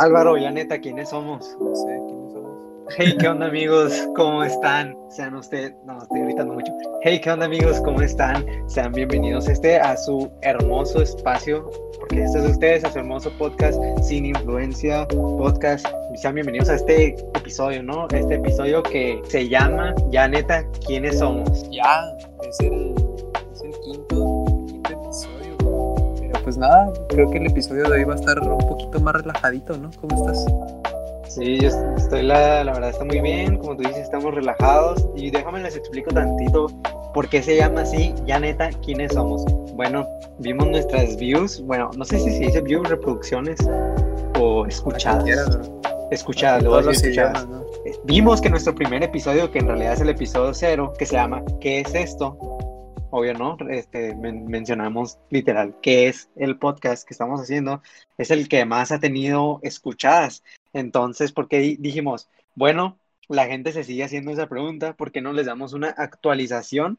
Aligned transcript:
Álvaro, 0.00 0.38
ya 0.38 0.50
neta, 0.50 0.78
¿quiénes 0.78 1.10
somos? 1.10 1.54
No 1.60 1.74
sé 1.74 2.00
quiénes 2.08 2.32
somos. 2.32 2.58
Hey, 2.96 3.14
¿qué 3.20 3.28
onda 3.28 3.48
amigos? 3.48 3.92
¿Cómo 4.16 4.42
están? 4.42 4.96
Sean 5.10 5.34
ustedes, 5.34 5.74
no, 5.84 6.02
estoy 6.02 6.22
gritando 6.22 6.54
mucho. 6.54 6.72
Hey, 7.02 7.20
¿qué 7.22 7.30
onda 7.30 7.44
amigos? 7.44 7.82
¿Cómo 7.84 8.00
están? 8.00 8.46
Sean 8.66 8.92
bienvenidos 8.92 9.46
este 9.46 9.78
a 9.78 9.98
su 9.98 10.32
hermoso 10.40 11.02
espacio, 11.02 11.70
porque 11.98 12.22
este 12.22 12.38
es 12.38 12.44
de 12.44 12.50
ustedes, 12.50 12.84
a 12.84 12.92
su 12.92 12.98
hermoso 13.00 13.30
podcast 13.36 13.78
sin 14.02 14.24
influencia, 14.24 15.06
podcast. 15.08 15.86
Sean 16.14 16.34
bienvenidos 16.34 16.70
a 16.70 16.76
este 16.76 17.08
episodio, 17.34 17.82
¿no? 17.82 18.08
Este 18.08 18.36
episodio 18.36 18.82
que 18.82 19.20
se 19.28 19.50
llama, 19.50 19.94
ya 20.10 20.26
neta, 20.28 20.64
¿quiénes 20.86 21.18
somos? 21.18 21.68
Ya, 21.70 22.00
es 22.48 22.58
el, 22.60 22.94
nada, 26.60 26.92
creo 27.08 27.28
que 27.30 27.38
el 27.38 27.46
episodio 27.46 27.84
de 27.84 27.90
hoy 27.90 28.04
va 28.04 28.14
a 28.14 28.16
estar 28.16 28.38
un 28.38 28.58
poquito 28.58 29.00
más 29.00 29.14
relajadito, 29.14 29.76
¿no? 29.76 29.90
¿Cómo 30.00 30.16
estás? 30.16 30.46
Sí, 31.28 31.58
yo 31.60 31.68
estoy, 31.96 32.22
la, 32.22 32.64
la 32.64 32.72
verdad, 32.72 32.90
está 32.90 33.04
muy 33.04 33.20
bien. 33.20 33.56
Como 33.58 33.76
tú 33.76 33.82
dices, 33.82 33.98
estamos 33.98 34.34
relajados. 34.34 35.06
Y 35.14 35.30
déjame 35.30 35.60
les 35.60 35.76
explico 35.76 36.10
tantito 36.10 36.66
por 37.14 37.28
qué 37.28 37.42
se 37.42 37.56
llama 37.56 37.82
así. 37.82 38.14
Ya 38.26 38.40
neta, 38.40 38.70
¿quiénes 38.84 39.12
somos? 39.12 39.44
Bueno, 39.74 40.06
vimos 40.38 40.66
nuestras 40.68 41.16
views. 41.16 41.62
Bueno, 41.62 41.90
no 41.96 42.04
sé 42.04 42.18
si 42.18 42.30
se 42.32 42.38
dice 42.40 42.60
views, 42.60 42.88
reproducciones 42.88 43.60
o 44.40 44.66
escuchadas. 44.66 45.58
Escuchadas, 46.10 46.64
luego 46.64 46.80
los 46.80 46.96
escuchadas. 46.96 47.44
idiomas, 47.44 47.48
¿no? 47.48 47.70
Vimos 48.04 48.40
que 48.40 48.50
nuestro 48.50 48.74
primer 48.74 49.02
episodio, 49.04 49.50
que 49.52 49.60
en 49.60 49.68
realidad 49.68 49.92
es 49.92 50.00
el 50.00 50.08
episodio 50.08 50.52
cero, 50.52 50.92
que 50.98 51.06
se 51.06 51.14
llama 51.14 51.42
¿Qué 51.60 51.80
es 51.80 51.94
esto? 51.94 52.36
Obvio, 53.12 53.34
¿no? 53.34 53.56
Este, 53.68 54.14
men- 54.14 54.46
mencionamos 54.46 55.18
literal 55.30 55.74
qué 55.82 56.06
es 56.08 56.30
el 56.36 56.58
podcast 56.58 57.06
que 57.06 57.12
estamos 57.14 57.40
haciendo. 57.40 57.82
Es 58.18 58.30
el 58.30 58.48
que 58.48 58.64
más 58.64 58.92
ha 58.92 59.00
tenido 59.00 59.58
escuchadas. 59.62 60.44
Entonces, 60.72 61.32
¿por 61.32 61.48
qué 61.48 61.58
di- 61.58 61.76
dijimos? 61.76 62.28
Bueno, 62.54 62.98
la 63.28 63.46
gente 63.46 63.72
se 63.72 63.82
sigue 63.84 64.04
haciendo 64.04 64.30
esa 64.30 64.48
pregunta. 64.48 64.92
¿Por 64.94 65.10
qué 65.10 65.20
no 65.20 65.32
les 65.32 65.46
damos 65.46 65.72
una 65.72 65.88
actualización 65.88 66.98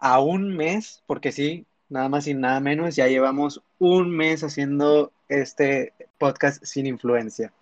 a 0.00 0.18
un 0.20 0.56
mes? 0.56 1.02
Porque 1.06 1.30
sí, 1.30 1.66
nada 1.88 2.08
más 2.08 2.26
y 2.26 2.34
nada 2.34 2.58
menos, 2.58 2.96
ya 2.96 3.06
llevamos 3.06 3.62
un 3.78 4.10
mes 4.10 4.42
haciendo 4.42 5.12
este 5.28 5.92
podcast 6.18 6.64
sin 6.64 6.86
influencia. 6.86 7.52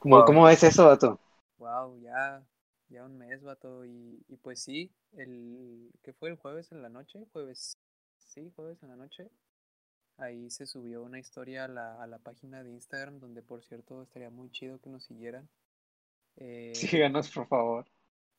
¿Cómo, 0.00 0.16
Wow. 0.16 0.24
cómo 0.24 0.44
ves 0.44 0.64
eso, 0.64 0.86
Vato? 0.86 1.20
Wow, 1.58 1.96
ya, 2.00 2.42
ya 2.88 3.04
un 3.04 3.18
mes, 3.18 3.42
vato. 3.42 3.84
Y, 3.84 4.24
y 4.28 4.36
pues 4.36 4.60
sí, 4.60 4.92
el 5.12 5.90
¿qué 6.02 6.12
fue 6.12 6.30
el 6.30 6.36
jueves 6.36 6.72
en 6.72 6.82
la 6.82 6.88
noche? 6.88 7.26
Jueves, 7.32 7.78
sí, 8.18 8.50
jueves 8.54 8.82
en 8.82 8.90
la 8.90 8.96
noche. 8.96 9.30
Ahí 10.18 10.50
se 10.50 10.66
subió 10.66 11.02
una 11.02 11.18
historia 11.18 11.64
a 11.64 11.68
la, 11.68 12.02
a 12.02 12.06
la 12.06 12.18
página 12.18 12.62
de 12.62 12.70
Instagram, 12.70 13.20
donde 13.20 13.42
por 13.42 13.62
cierto 13.62 14.02
estaría 14.02 14.30
muy 14.30 14.50
chido 14.50 14.80
que 14.80 14.88
nos 14.88 15.04
siguieran. 15.04 15.48
Eh, 16.36 16.72
Síganos, 16.74 17.30
por 17.30 17.46
favor. 17.48 17.86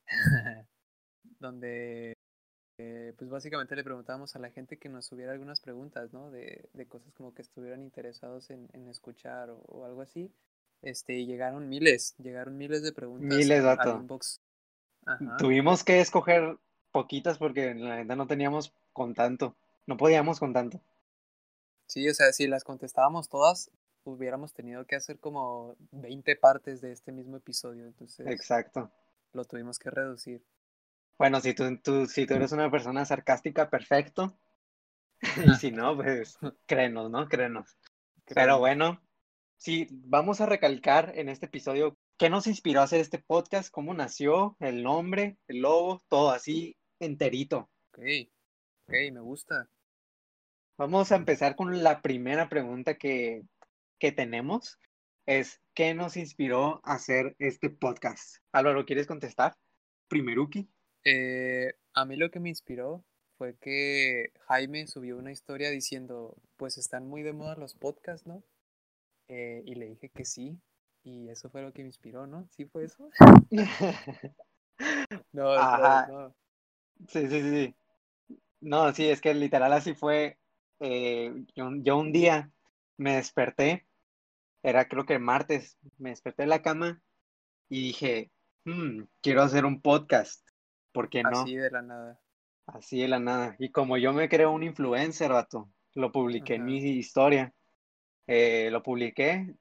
donde 1.39 2.13
eh, 2.79 3.13
pues 3.17 3.29
básicamente 3.29 3.75
le 3.75 3.83
preguntábamos 3.83 4.35
a 4.35 4.39
la 4.39 4.51
gente 4.51 4.77
que 4.77 4.89
nos 4.89 5.05
subiera 5.05 5.31
algunas 5.33 5.61
preguntas, 5.61 6.13
¿no? 6.13 6.31
De, 6.31 6.69
de 6.73 6.87
cosas 6.87 7.13
como 7.13 7.33
que 7.33 7.41
estuvieran 7.41 7.81
interesados 7.81 8.49
en, 8.49 8.69
en 8.73 8.87
escuchar 8.87 9.49
o, 9.49 9.57
o 9.67 9.85
algo 9.85 10.01
así. 10.01 10.31
Este, 10.81 11.25
llegaron 11.25 11.67
miles, 11.69 12.15
llegaron 12.17 12.57
miles 12.57 12.83
de 12.83 12.91
preguntas 12.93 13.37
Miles, 13.37 13.63
al- 13.63 13.79
al 13.79 14.01
inbox. 14.01 14.41
Ajá. 15.05 15.37
Tuvimos 15.37 15.83
que 15.83 15.99
escoger 15.99 16.57
poquitas 16.91 17.37
porque 17.37 17.73
la 17.73 17.95
verdad 17.97 18.15
no 18.15 18.27
teníamos 18.27 18.73
con 18.93 19.13
tanto. 19.13 19.55
No 19.85 19.97
podíamos 19.97 20.39
con 20.39 20.53
tanto. 20.53 20.81
Sí, 21.87 22.07
o 22.09 22.13
sea, 22.13 22.33
si 22.33 22.47
las 22.47 22.63
contestábamos 22.63 23.29
todas, 23.29 23.71
hubiéramos 24.03 24.53
tenido 24.53 24.85
que 24.85 24.95
hacer 24.95 25.19
como 25.19 25.75
20 25.91 26.35
partes 26.35 26.81
de 26.81 26.91
este 26.91 27.11
mismo 27.11 27.37
episodio, 27.37 27.85
entonces 27.85 28.27
Exacto. 28.27 28.91
lo 29.33 29.45
tuvimos 29.45 29.79
que 29.79 29.89
reducir. 29.89 30.43
Bueno, 31.17 31.39
si 31.41 31.53
tú, 31.53 31.77
tú, 31.77 32.05
si 32.05 32.25
tú 32.27 32.35
eres 32.35 32.51
una 32.51 32.69
persona 32.69 33.05
sarcástica, 33.05 33.69
perfecto. 33.69 34.37
Y 35.51 35.55
si 35.55 35.71
no, 35.71 35.95
pues 35.95 36.37
créenos, 36.67 37.09
¿no? 37.09 37.27
Créenos. 37.27 37.77
Pero 38.35 38.59
bueno, 38.59 39.01
sí, 39.57 39.87
vamos 39.91 40.41
a 40.41 40.45
recalcar 40.45 41.13
en 41.15 41.29
este 41.29 41.47
episodio 41.47 41.97
qué 42.17 42.29
nos 42.29 42.47
inspiró 42.47 42.81
a 42.81 42.83
hacer 42.83 43.01
este 43.01 43.19
podcast, 43.19 43.69
cómo 43.69 43.93
nació, 43.93 44.55
el 44.59 44.83
nombre, 44.83 45.37
el 45.47 45.59
logo, 45.59 46.03
todo 46.07 46.31
así 46.31 46.77
enterito. 46.99 47.69
Ok, 47.89 47.99
ok, 48.87 48.93
me 49.11 49.19
gusta. 49.19 49.69
Vamos 50.77 51.11
a 51.11 51.15
empezar 51.15 51.55
con 51.55 51.83
la 51.83 52.01
primera 52.01 52.49
pregunta 52.49 52.95
que, 52.95 53.41
que 53.99 54.11
tenemos. 54.11 54.77
Es, 55.25 55.59
¿qué 55.73 55.93
nos 55.93 56.15
inspiró 56.17 56.79
a 56.83 56.93
hacer 56.93 57.35
este 57.39 57.69
podcast? 57.69 58.37
Álvaro, 58.51 58.85
¿quieres 58.85 59.07
contestar? 59.07 59.55
Primeruki. 60.07 60.69
Eh, 61.03 61.73
a 61.93 62.05
mí 62.05 62.15
lo 62.15 62.29
que 62.29 62.39
me 62.39 62.49
inspiró 62.49 63.03
fue 63.37 63.55
que 63.57 64.31
Jaime 64.47 64.87
subió 64.87 65.17
una 65.17 65.31
historia 65.31 65.69
diciendo, 65.69 66.35
pues 66.57 66.77
están 66.77 67.07
muy 67.07 67.23
de 67.23 67.33
moda 67.33 67.55
los 67.55 67.75
podcasts, 67.75 68.25
¿no? 68.25 68.43
Eh, 69.29 69.61
y 69.65 69.75
le 69.75 69.87
dije 69.87 70.09
que 70.09 70.23
sí, 70.25 70.57
y 71.03 71.29
eso 71.29 71.49
fue 71.49 71.61
lo 71.61 71.73
que 71.73 71.81
me 71.81 71.89
inspiró, 71.89 72.27
¿no? 72.27 72.47
¿Sí 72.51 72.65
fue 72.65 72.85
eso? 72.85 73.09
No, 75.33 75.53
Ajá. 75.53 76.05
no. 76.07 76.35
Sí, 77.07 77.27
sí, 77.27 77.41
sí. 77.41 77.75
No, 78.61 78.93
sí, 78.93 79.09
es 79.09 79.21
que 79.21 79.33
literal 79.33 79.73
así 79.73 79.95
fue. 79.95 80.37
eh, 80.79 81.33
yo, 81.55 81.69
yo 81.77 81.97
un 81.97 82.11
día 82.11 82.51
me 82.97 83.15
desperté, 83.15 83.87
era 84.61 84.87
creo 84.87 85.05
que 85.05 85.17
martes, 85.17 85.77
me 85.97 86.09
desperté 86.09 86.43
de 86.43 86.47
la 86.47 86.61
cama 86.61 87.01
y 87.69 87.81
dije, 87.87 88.31
"Hmm, 88.65 89.05
quiero 89.21 89.41
hacer 89.41 89.65
un 89.65 89.81
podcast, 89.81 90.47
¿por 90.91 91.09
qué 91.09 91.23
no? 91.23 91.41
Así 91.41 91.55
de 91.55 91.71
la 91.71 91.81
nada. 91.81 92.19
Así 92.67 93.01
de 93.01 93.07
la 93.07 93.19
nada. 93.19 93.55
Y 93.57 93.71
como 93.71 93.97
yo 93.97 94.13
me 94.13 94.29
creo 94.29 94.51
un 94.51 94.61
influencer, 94.63 95.31
vato, 95.31 95.69
lo 95.95 96.11
publiqué 96.11 96.55
en 96.55 96.65
mi 96.65 96.77
historia. 96.77 97.53
Eh, 98.27 98.69
lo 98.71 98.83
publiqué 98.83 99.55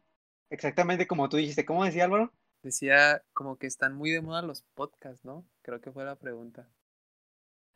exactamente 0.50 1.06
como 1.06 1.28
tú 1.28 1.36
dijiste. 1.36 1.64
¿Cómo 1.64 1.84
decía 1.84 2.04
Álvaro? 2.04 2.32
Decía 2.62 3.22
como 3.32 3.56
que 3.56 3.66
están 3.66 3.94
muy 3.94 4.10
de 4.10 4.20
moda 4.20 4.42
los 4.42 4.62
podcasts, 4.74 5.24
¿no? 5.24 5.44
Creo 5.62 5.80
que 5.80 5.92
fue 5.92 6.04
la 6.04 6.16
pregunta. 6.16 6.68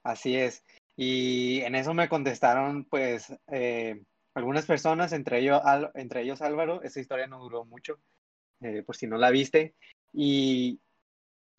Así 0.03 0.37
es. 0.37 0.65
Y 0.97 1.61
en 1.61 1.75
eso 1.75 1.95
me 1.95 2.09
contestaron, 2.09 2.85
pues, 2.85 3.33
eh, 3.49 4.03
algunas 4.35 4.67
personas, 4.67 5.13
entre 5.13 5.39
ellos, 5.41 5.61
Al- 5.65 5.91
entre 5.95 6.23
ellos 6.23 6.43
Álvaro. 6.43 6.83
Esa 6.83 7.01
historia 7.01 7.27
no 7.27 7.41
duró 7.41 7.65
mucho, 7.65 7.99
eh, 8.61 8.83
por 8.83 8.97
si 8.97 9.07
no 9.07 9.17
la 9.19 9.31
viste. 9.31 9.75
Y, 10.13 10.81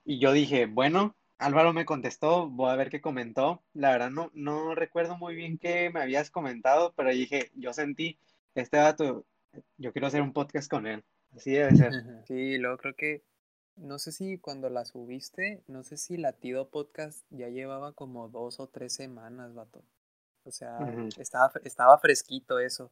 y 0.05 0.19
yo 0.19 0.33
dije, 0.33 0.65
bueno, 0.67 1.15
Álvaro 1.39 1.73
me 1.73 1.85
contestó, 1.85 2.49
voy 2.49 2.71
a 2.71 2.75
ver 2.75 2.89
qué 2.89 3.01
comentó. 3.01 3.63
La 3.73 3.91
verdad 3.91 4.11
no, 4.11 4.31
no 4.33 4.75
recuerdo 4.75 5.17
muy 5.17 5.35
bien 5.35 5.57
qué 5.57 5.89
me 5.91 6.01
habías 6.01 6.31
comentado, 6.31 6.93
pero 6.95 7.11
dije, 7.11 7.51
yo 7.55 7.73
sentí, 7.73 8.19
este 8.55 8.77
dato, 8.77 9.25
yo 9.77 9.91
quiero 9.91 10.07
hacer 10.07 10.21
un 10.21 10.33
podcast 10.33 10.69
con 10.69 10.87
él. 10.87 11.03
Así 11.35 11.51
debe 11.51 11.75
ser. 11.75 11.91
Sí, 12.25 12.57
luego 12.57 12.77
creo 12.77 12.95
que, 12.95 13.23
no 13.75 13.99
sé 13.99 14.11
si 14.11 14.37
cuando 14.37 14.69
la 14.69 14.85
subiste, 14.85 15.63
no 15.67 15.83
sé 15.83 15.97
si 15.97 16.17
Latido 16.17 16.69
Podcast 16.69 17.25
ya 17.29 17.49
llevaba 17.49 17.93
como 17.93 18.29
dos 18.29 18.59
o 18.59 18.67
tres 18.67 18.93
semanas, 18.93 19.53
vato. 19.53 19.83
O 20.43 20.51
sea, 20.51 20.79
estaba, 21.17 21.51
estaba 21.63 21.97
fresquito 21.99 22.59
eso. 22.59 22.91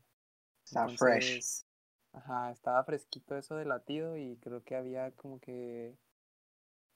Está 0.63 0.87
fresh. 0.87 1.29
Entonces, 1.29 1.65
ajá, 2.13 2.51
estaba 2.51 2.83
fresquito 2.83 3.35
eso 3.37 3.55
de 3.55 3.65
latido 3.65 4.17
y 4.17 4.37
creo 4.37 4.63
que 4.63 4.75
había 4.75 5.11
como 5.11 5.39
que, 5.39 5.97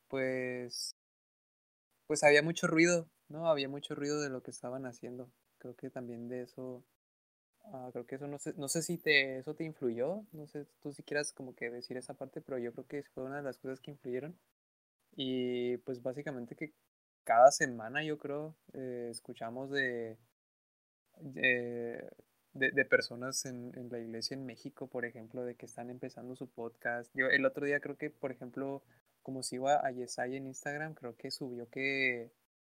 pues, 0.07 0.95
pues 2.07 2.23
había 2.23 2.43
mucho 2.43 2.67
ruido, 2.67 3.09
¿no? 3.29 3.47
Había 3.49 3.67
mucho 3.67 3.95
ruido 3.95 4.21
de 4.21 4.29
lo 4.29 4.43
que 4.43 4.51
estaban 4.51 4.85
haciendo. 4.85 5.31
Creo 5.57 5.75
que 5.75 5.89
también 5.89 6.27
de 6.27 6.41
eso, 6.41 6.83
ah, 7.65 7.89
creo 7.91 8.05
que 8.05 8.15
eso 8.15 8.27
no 8.27 8.39
sé, 8.39 8.53
no 8.57 8.67
sé 8.67 8.81
si 8.81 8.97
te, 8.97 9.37
eso 9.39 9.55
te 9.55 9.63
influyó, 9.63 10.23
no 10.31 10.47
sé, 10.47 10.65
tú 10.81 10.91
si 10.93 11.03
quieras 11.03 11.33
como 11.33 11.55
que 11.55 11.69
decir 11.69 11.97
esa 11.97 12.13
parte, 12.15 12.41
pero 12.41 12.57
yo 12.57 12.73
creo 12.73 12.87
que 12.87 13.03
fue 13.03 13.23
una 13.23 13.37
de 13.37 13.43
las 13.43 13.57
cosas 13.57 13.79
que 13.79 13.91
influyeron. 13.91 14.37
Y 15.15 15.77
pues 15.79 16.01
básicamente 16.03 16.55
que 16.55 16.73
cada 17.23 17.51
semana 17.51 18.03
yo 18.03 18.17
creo 18.19 18.55
eh, 18.73 19.09
escuchamos 19.11 19.71
de, 19.71 20.17
de, 21.19 22.09
de, 22.53 22.71
de 22.71 22.85
personas 22.85 23.45
en, 23.45 23.71
en 23.77 23.89
la 23.89 23.99
iglesia 23.99 24.35
en 24.35 24.45
México, 24.45 24.87
por 24.87 25.05
ejemplo, 25.05 25.43
de 25.43 25.55
que 25.55 25.65
están 25.65 25.89
empezando 25.89 26.35
su 26.35 26.47
podcast. 26.49 27.11
Yo 27.13 27.27
el 27.27 27.45
otro 27.45 27.65
día 27.65 27.79
creo 27.79 27.97
que, 27.97 28.09
por 28.09 28.31
ejemplo, 28.31 28.83
como 29.21 29.43
si 29.43 29.55
iba 29.55 29.75
a 29.85 29.91
Yesaya 29.91 30.37
en 30.37 30.47
Instagram, 30.47 30.93
creo 30.95 31.15
que 31.15 31.31
subió 31.31 31.69
que 31.69 32.31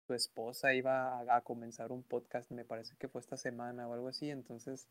su 0.05 0.13
esposa 0.13 0.73
iba 0.73 1.19
a, 1.19 1.37
a 1.37 1.41
comenzar 1.41 1.91
un 1.91 2.03
podcast, 2.03 2.51
me 2.51 2.65
parece 2.65 2.95
que 2.97 3.07
fue 3.07 3.21
esta 3.21 3.37
semana 3.37 3.87
o 3.87 3.93
algo 3.93 4.07
así, 4.07 4.29
entonces, 4.29 4.87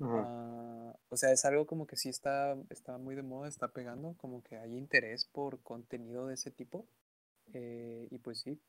ah, 0.00 0.94
o 1.08 1.16
sea, 1.16 1.32
es 1.32 1.44
algo 1.44 1.66
como 1.66 1.86
que 1.86 1.96
sí 1.96 2.08
está, 2.08 2.56
está 2.70 2.98
muy 2.98 3.14
de 3.14 3.22
moda, 3.22 3.48
está 3.48 3.68
pegando, 3.68 4.14
como 4.16 4.42
que 4.42 4.56
hay 4.56 4.76
interés 4.76 5.26
por 5.26 5.60
contenido 5.62 6.26
de 6.26 6.34
ese 6.34 6.50
tipo, 6.50 6.86
eh, 7.52 8.08
y 8.10 8.18
pues 8.18 8.40
sí, 8.40 8.60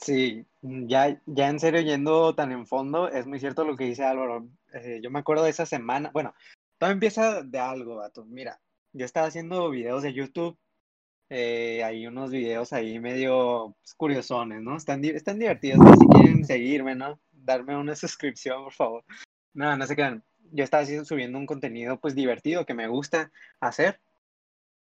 Sí, 0.00 0.46
ya, 0.60 1.18
ya 1.24 1.48
en 1.48 1.58
serio, 1.58 1.80
yendo 1.80 2.34
tan 2.34 2.52
en 2.52 2.66
fondo, 2.66 3.08
es 3.08 3.26
muy 3.26 3.40
cierto 3.40 3.64
lo 3.64 3.76
que 3.76 3.84
dice 3.84 4.04
Álvaro. 4.04 4.46
Eh, 4.74 5.00
yo 5.02 5.10
me 5.10 5.20
acuerdo 5.20 5.44
de 5.44 5.50
esa 5.50 5.64
semana, 5.64 6.10
bueno, 6.12 6.34
todo 6.78 6.90
empieza 6.90 7.42
de 7.42 7.58
algo, 7.58 7.96
vato. 7.96 8.24
Mira, 8.26 8.60
yo 8.92 9.04
estaba 9.06 9.28
haciendo 9.28 9.70
videos 9.70 10.02
de 10.02 10.12
YouTube. 10.12 10.58
Eh, 11.30 11.82
hay 11.82 12.06
unos 12.06 12.30
videos 12.30 12.72
ahí 12.72 12.98
medio 13.00 13.74
pues, 13.80 13.94
curiosones, 13.94 14.62
¿no? 14.62 14.76
Están, 14.76 15.04
están 15.04 15.38
divertidos. 15.38 15.78
¿no? 15.78 15.94
Si 15.96 16.06
quieren 16.06 16.44
seguirme, 16.44 16.94
¿no? 16.94 17.20
Darme 17.32 17.76
una 17.76 17.96
suscripción, 17.96 18.64
por 18.64 18.72
favor. 18.72 19.04
No, 19.54 19.76
no 19.76 19.86
se 19.86 19.96
quedan. 19.96 20.22
Yo 20.52 20.64
estaba 20.64 20.84
subiendo 21.04 21.38
un 21.38 21.46
contenido 21.46 21.98
pues 21.98 22.14
divertido 22.14 22.66
que 22.66 22.74
me 22.74 22.88
gusta 22.88 23.32
hacer. 23.60 24.00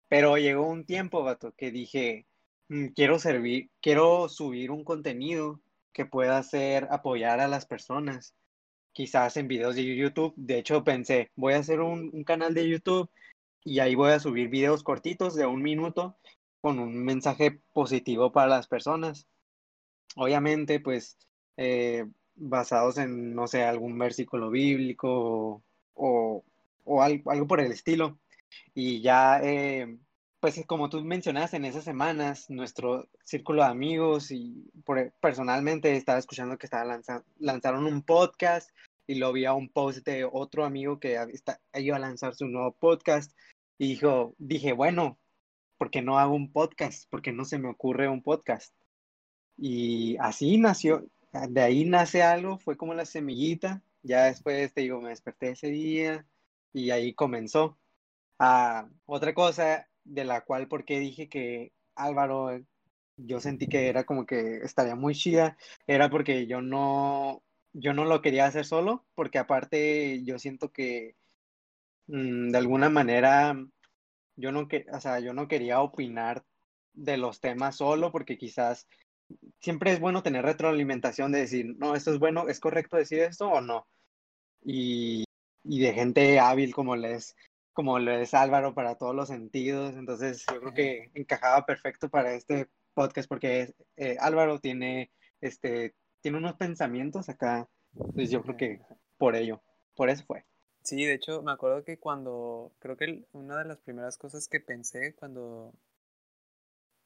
Pero 0.09 0.37
llegó 0.37 0.69
un 0.69 0.85
tiempo, 0.85 1.23
vato, 1.25 1.53
que 1.57 1.71
dije, 1.71 2.27
mm, 2.69 2.89
quiero 2.89 3.19
servir, 3.19 3.71
quiero 3.81 4.29
subir 4.29 4.71
un 4.71 4.85
contenido 4.85 5.61
que 5.93 6.07
pueda 6.07 6.39
hacer 6.39 6.87
apoyar 6.91 7.41
a 7.41 7.49
las 7.49 7.67
personas 7.67 8.35
quizás 8.93 9.37
en 9.37 9.49
videos 9.49 9.77
de 9.77 9.85
YouTube. 9.97 10.33
De 10.37 10.59
hecho, 10.59 10.85
pensé, 10.85 11.31
voy 11.37 11.55
a 11.55 11.59
hacer 11.59 11.81
un, 11.81 12.25
canal 12.25 12.55
de 12.55 12.69
YouTube 12.69 13.11
y 13.67 13.81
ahí 13.81 13.97
voy 13.97 14.13
a 14.13 14.21
subir 14.21 14.49
videos 14.49 14.85
cortitos 14.85 15.35
de 15.35 15.45
un 15.45 15.61
minuto 15.61 16.17
con 16.61 16.79
un 16.79 17.05
mensaje 17.05 17.61
positivo 17.73 18.31
para 18.31 18.47
las 18.47 18.69
personas. 18.69 19.27
Obviamente, 20.15 20.79
pues, 20.79 21.19
eh, 21.57 22.07
basados 22.37 22.97
en, 22.99 23.35
no 23.35 23.49
sé, 23.49 23.65
algún 23.65 23.99
versículo 23.99 24.51
bíblico 24.51 25.65
o, 25.95 26.45
o 26.85 27.03
algo, 27.03 27.31
algo, 27.33 27.47
por 27.49 27.61
el 27.61 27.73
estilo. 27.73 28.21
Y 28.73 29.03
ya 29.03 29.41
eh, 29.43 29.99
pues 30.39 30.65
como 30.67 30.89
tú 30.89 31.03
mencionaste 31.03 31.57
en 31.57 31.65
esas 31.65 31.83
semanas, 31.83 32.49
nuestro 32.51 33.09
círculo 33.25 33.65
de 33.65 33.71
amigos 33.71 34.31
y 34.31 34.71
por, 34.85 35.13
personalmente 35.21 35.97
estaba 35.97 36.21
escuchando 36.21 36.57
que 36.57 36.67
estaba 36.67 36.85
lanzando, 36.85 37.25
lanzaron 37.41 37.87
un 37.87 38.03
podcast 38.03 38.71
y 39.09 39.17
lo 39.17 39.33
vi 39.33 39.45
a 39.45 39.55
un 39.55 39.69
post 39.69 40.07
de 40.07 40.25
otro 40.25 40.65
amigo 40.65 41.01
que 41.01 41.17
está, 41.33 41.61
iba 41.75 41.97
a 41.97 42.01
lanzar 42.01 42.37
su 42.37 42.47
nuevo 42.47 42.71
podcast 42.79 43.33
y 43.79 43.89
dijo, 43.89 44.35
dije, 44.39 44.73
bueno, 44.73 45.19
¿por 45.79 45.91
qué 45.91 46.03
no 46.03 46.19
hago 46.19 46.35
un 46.35 46.53
podcast? 46.53 47.09
Porque 47.11 47.33
no 47.33 47.45
se 47.45 47.59
me 47.59 47.69
ocurre 47.69 48.09
un 48.09 48.23
podcast. 48.23 48.75
Y 49.59 50.17
así 50.19 50.59
nació, 50.59 51.07
de 51.49 51.63
ahí 51.63 51.85
nace 51.85 52.23
algo, 52.23 52.59
fue 52.59 52.77
como 52.77 52.95
la 52.95 53.07
semillita, 53.07 53.83
ya 54.03 54.25
después 54.25 54.73
te 54.73 54.83
digo, 54.83 55.01
me 55.01 55.11
desperté 55.11 55.51
ese 55.51 55.69
día 55.69 56.27
y 56.73 56.91
ahí 56.91 57.15
comenzó. 57.15 57.79
Ah, 58.39 58.89
otra 59.07 59.35
cosa 59.35 59.89
de 60.05 60.25
la 60.25 60.43
cual 60.43 60.69
porque 60.69 61.01
dije 61.01 61.29
que 61.29 61.73
Álvaro, 61.95 62.61
yo 63.17 63.41
sentí 63.41 63.67
que 63.67 63.89
era 63.89 64.05
como 64.05 64.27
que 64.27 64.59
estaría 64.59 64.95
muy 64.95 65.15
chida, 65.15 65.57
era 65.87 66.11
porque 66.11 66.47
yo 66.47 66.61
no, 66.61 67.43
yo 67.73 67.95
no 67.95 68.05
lo 68.05 68.23
quería 68.23 68.47
hacer 68.47 68.65
solo, 68.67 69.05
porque 69.15 69.39
aparte 69.39 70.23
yo 70.25 70.39
siento 70.39 70.71
que 70.71 71.17
mm, 72.09 72.51
de 72.51 72.59
alguna 72.59 72.89
manera 72.91 73.57
yo 74.37 74.53
no, 74.53 74.69
que, 74.69 74.87
o 74.93 75.01
sea, 75.01 75.19
yo 75.21 75.33
no 75.33 75.49
quería 75.49 75.81
opinar 75.81 76.45
de 76.93 77.17
los 77.17 77.41
temas 77.41 77.77
solo, 77.77 78.13
porque 78.13 78.39
quizás 78.39 78.87
siempre 79.61 79.93
es 79.93 80.01
bueno 80.01 80.23
tener 80.23 80.45
retroalimentación 80.45 81.33
de 81.33 81.41
decir, 81.41 81.75
no, 81.79 81.95
esto 81.95 82.13
es 82.13 82.19
bueno, 82.19 82.49
es 82.49 82.61
correcto 82.61 82.97
decir 82.97 83.21
esto 83.21 83.49
o 83.49 83.61
no. 83.61 83.87
Y, 84.63 85.25
y 85.65 85.81
de 85.81 85.93
gente 85.95 86.39
hábil 86.41 86.75
como 86.75 86.97
les 86.97 87.35
como 87.73 87.99
lo 87.99 88.11
es 88.13 88.33
Álvaro 88.33 88.73
para 88.75 88.95
todos 88.97 89.15
los 89.15 89.29
sentidos. 89.29 89.97
Entonces, 89.97 90.47
yo 90.51 90.61
creo 90.61 90.73
que 90.73 91.11
encajaba 91.13 91.67
perfecto 91.67 92.09
para 92.09 92.33
este 92.33 92.69
podcast 92.95 93.29
porque 93.29 93.75
eh, 93.97 94.17
Álvaro 94.19 94.61
tiene, 94.61 95.11
este, 95.43 95.95
tiene 96.23 96.39
unos 96.39 96.55
pensamientos 96.55 97.29
acá. 97.29 97.69
Entonces, 97.95 98.31
yo 98.31 98.43
creo 98.43 98.57
que 98.57 98.81
por 99.19 99.37
ello, 99.37 99.63
por 99.95 100.09
eso 100.09 100.25
fue. 100.27 100.47
Sí, 100.87 101.05
de 101.05 101.15
hecho, 101.15 101.43
me 101.43 101.51
acuerdo 101.51 101.83
que 101.83 101.99
cuando, 101.99 102.71
creo 102.79 102.97
que 102.97 103.25
una 103.33 103.59
de 103.59 103.65
las 103.65 103.79
primeras 103.79 104.17
cosas 104.17 104.47
que 104.47 104.61
pensé 104.61 105.17
cuando, 105.17 105.75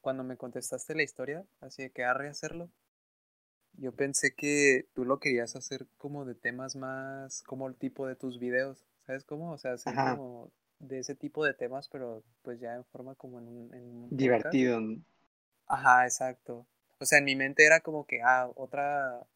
cuando 0.03 0.23
me 0.23 0.37
contestaste 0.37 0.95
la 0.95 1.03
historia, 1.03 1.47
así 1.63 1.85
de 1.85 1.91
que 1.91 2.05
a 2.05 2.13
rehacerlo, 2.13 2.69
yo 3.79 3.93
pensé 3.93 4.35
que 4.35 4.87
tú 4.93 5.07
lo 5.07 5.19
querías 5.19 5.57
hacer 5.57 5.87
como 5.97 6.27
de 6.27 6.35
temas 6.35 6.77
más, 6.77 7.43
como 7.45 7.69
el 7.69 7.75
tipo 7.75 8.07
de 8.07 8.17
tus 8.17 8.39
videos, 8.39 8.85
¿sabes 9.07 9.25
cómo? 9.25 9.51
O 9.51 9.57
sea, 9.57 9.73
hacer 9.73 9.95
como 9.95 10.53
de 10.79 10.99
ese 10.99 11.15
tipo 11.15 11.43
de 11.47 11.55
temas, 11.55 11.89
pero 11.89 12.23
pues 12.43 12.61
ya 12.61 12.75
en 12.75 12.85
forma 12.85 13.15
como 13.15 13.39
en 13.39 13.49
un... 13.49 14.09
Divertido. 14.11 14.79
Ajá, 15.67 16.05
exacto. 16.05 16.67
O 16.99 17.07
sea, 17.07 17.21
en 17.21 17.25
mi 17.25 17.35
mente 17.35 17.65
era 17.65 17.81
como 17.81 18.07
que, 18.07 18.21
ah, 18.21 18.51
otra, 18.57 19.27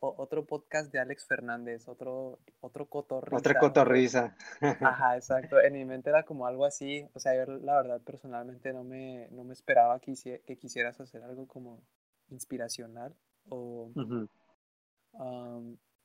otro 0.00 0.44
podcast 0.46 0.92
de 0.92 0.98
Alex 0.98 1.26
Fernández, 1.26 1.88
otro, 1.88 2.38
otro 2.60 2.86
cotorriza. 2.86 3.36
Otra 3.36 3.58
cotorriza. 3.58 4.36
Ajá, 4.60 5.16
exacto. 5.16 5.60
En 5.60 5.72
mi 5.72 5.84
mente 5.84 6.10
era 6.10 6.24
como 6.24 6.46
algo 6.46 6.64
así. 6.64 7.08
O 7.14 7.20
sea, 7.20 7.34
yo 7.34 7.52
la 7.58 7.76
verdad 7.76 8.00
personalmente 8.02 8.72
no 8.72 8.84
me, 8.84 9.28
no 9.30 9.44
me 9.44 9.52
esperaba 9.52 9.98
que, 10.00 10.14
que 10.46 10.56
quisieras 10.56 11.00
hacer 11.00 11.22
algo 11.22 11.46
como 11.46 11.82
inspiracional 12.28 13.14
o 13.48 13.90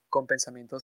con 0.09 0.27
pensamientos 0.27 0.85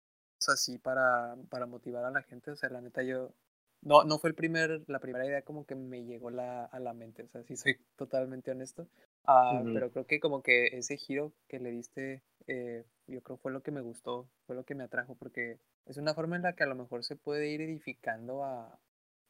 así 0.48 0.77
para, 0.77 1.36
para 1.50 1.65
motivar 1.65 2.06
a 2.06 2.12
la 2.12 2.21
gente. 2.24 2.51
O 2.51 2.56
sea, 2.56 2.69
la 2.69 2.81
neta 2.81 3.03
yo 3.03 3.33
no, 3.81 4.03
no 4.03 4.19
fue 4.19 4.30
el 4.30 4.36
primer, 4.36 4.83
la 4.88 5.00
primera 5.00 5.25
idea 5.25 5.42
como 5.42 5.65
que 5.65 5.75
me 5.75 6.03
llegó 6.03 6.30
la, 6.30 6.65
a 6.65 6.80
la 6.80 6.94
mente, 6.94 7.24
o 7.24 7.27
sea, 7.27 7.44
si 7.44 7.56
soy 7.56 7.77
totalmente 7.95 8.51
honesto, 8.51 8.88
ah, 9.25 9.62
pero 9.73 9.91
creo 9.91 10.06
que 10.06 10.19
como 10.19 10.41
que 10.41 10.68
ese 10.68 10.97
giro 10.97 11.33
que 11.47 11.59
le 11.59 11.71
diste, 11.71 12.23
eh, 12.47 12.85
yo 13.07 13.21
creo 13.21 13.38
fue 13.38 13.51
lo 13.51 13.62
que 13.63 13.71
me 13.71 13.81
gustó, 13.81 14.29
fue 14.45 14.56
lo 14.56 14.63
que 14.63 14.75
me 14.75 14.83
atrajo, 14.83 15.15
porque 15.15 15.59
es 15.85 15.97
una 15.97 16.13
forma 16.13 16.35
en 16.35 16.44
la 16.44 16.53
que 16.53 16.63
a 16.63 16.68
lo 16.68 16.75
mejor 16.75 17.03
se 17.03 17.15
puede 17.15 17.50
ir 17.50 17.62
edificando 17.62 18.44
a, 18.44 18.79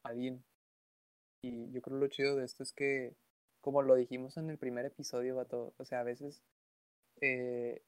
alguien. 0.04 0.44
Y 1.42 1.70
yo 1.72 1.82
creo 1.82 1.98
lo 1.98 2.08
chido 2.08 2.36
de 2.36 2.44
esto 2.44 2.62
es 2.62 2.72
que, 2.72 3.14
como 3.60 3.82
lo 3.82 3.94
dijimos 3.94 4.36
en 4.36 4.50
el 4.50 4.58
primer 4.58 4.86
episodio, 4.86 5.36
vato, 5.36 5.74
o 5.76 5.84
sea, 5.84 6.00
a 6.00 6.04
veces 6.04 6.42
eh, 7.20 7.82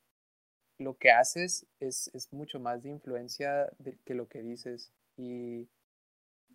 lo 0.79 0.97
que 0.97 1.11
haces 1.11 1.67
es, 1.81 2.11
es 2.15 2.33
mucho 2.33 2.61
más 2.61 2.83
de 2.83 2.91
influencia 2.91 3.71
de, 3.79 3.99
que 4.05 4.15
lo 4.15 4.29
que 4.29 4.43
dices. 4.43 4.93
Y 5.17 5.69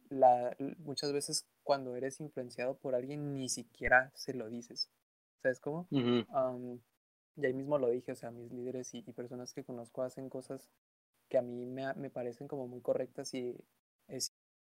la, 0.10 0.56
muchas 0.80 1.14
veces 1.14 1.46
cuando 1.64 1.96
eres 1.96 2.20
influenciado 2.20 2.78
por 2.78 2.96
alguien 2.96 3.34
ni 3.34 3.50
siquiera 3.50 4.12
se 4.16 4.34
lo 4.34 4.50
dices. 4.50 4.90
¿Sabes 5.42 5.60
cómo? 5.60 5.88
y 5.92 7.46
ahí 7.46 7.54
mismo 7.54 7.78
lo 7.78 7.90
dije, 7.90 8.12
o 8.12 8.16
sea, 8.16 8.32
mis 8.32 8.52
líderes 8.52 8.94
y, 8.94 9.02
personas 9.14 9.54
que 9.54 9.64
conozco 9.64 10.04
hacen 10.04 10.30
cosas 10.30 10.70
que 11.30 11.38
a 11.38 11.42
mí 11.42 11.66
me, 11.66 11.94
me, 11.94 12.10
parecen 12.10 12.48
como 12.48 12.68
muy 12.68 12.82
correctas 12.82 13.34
y 13.34 13.56
he 14.10 14.20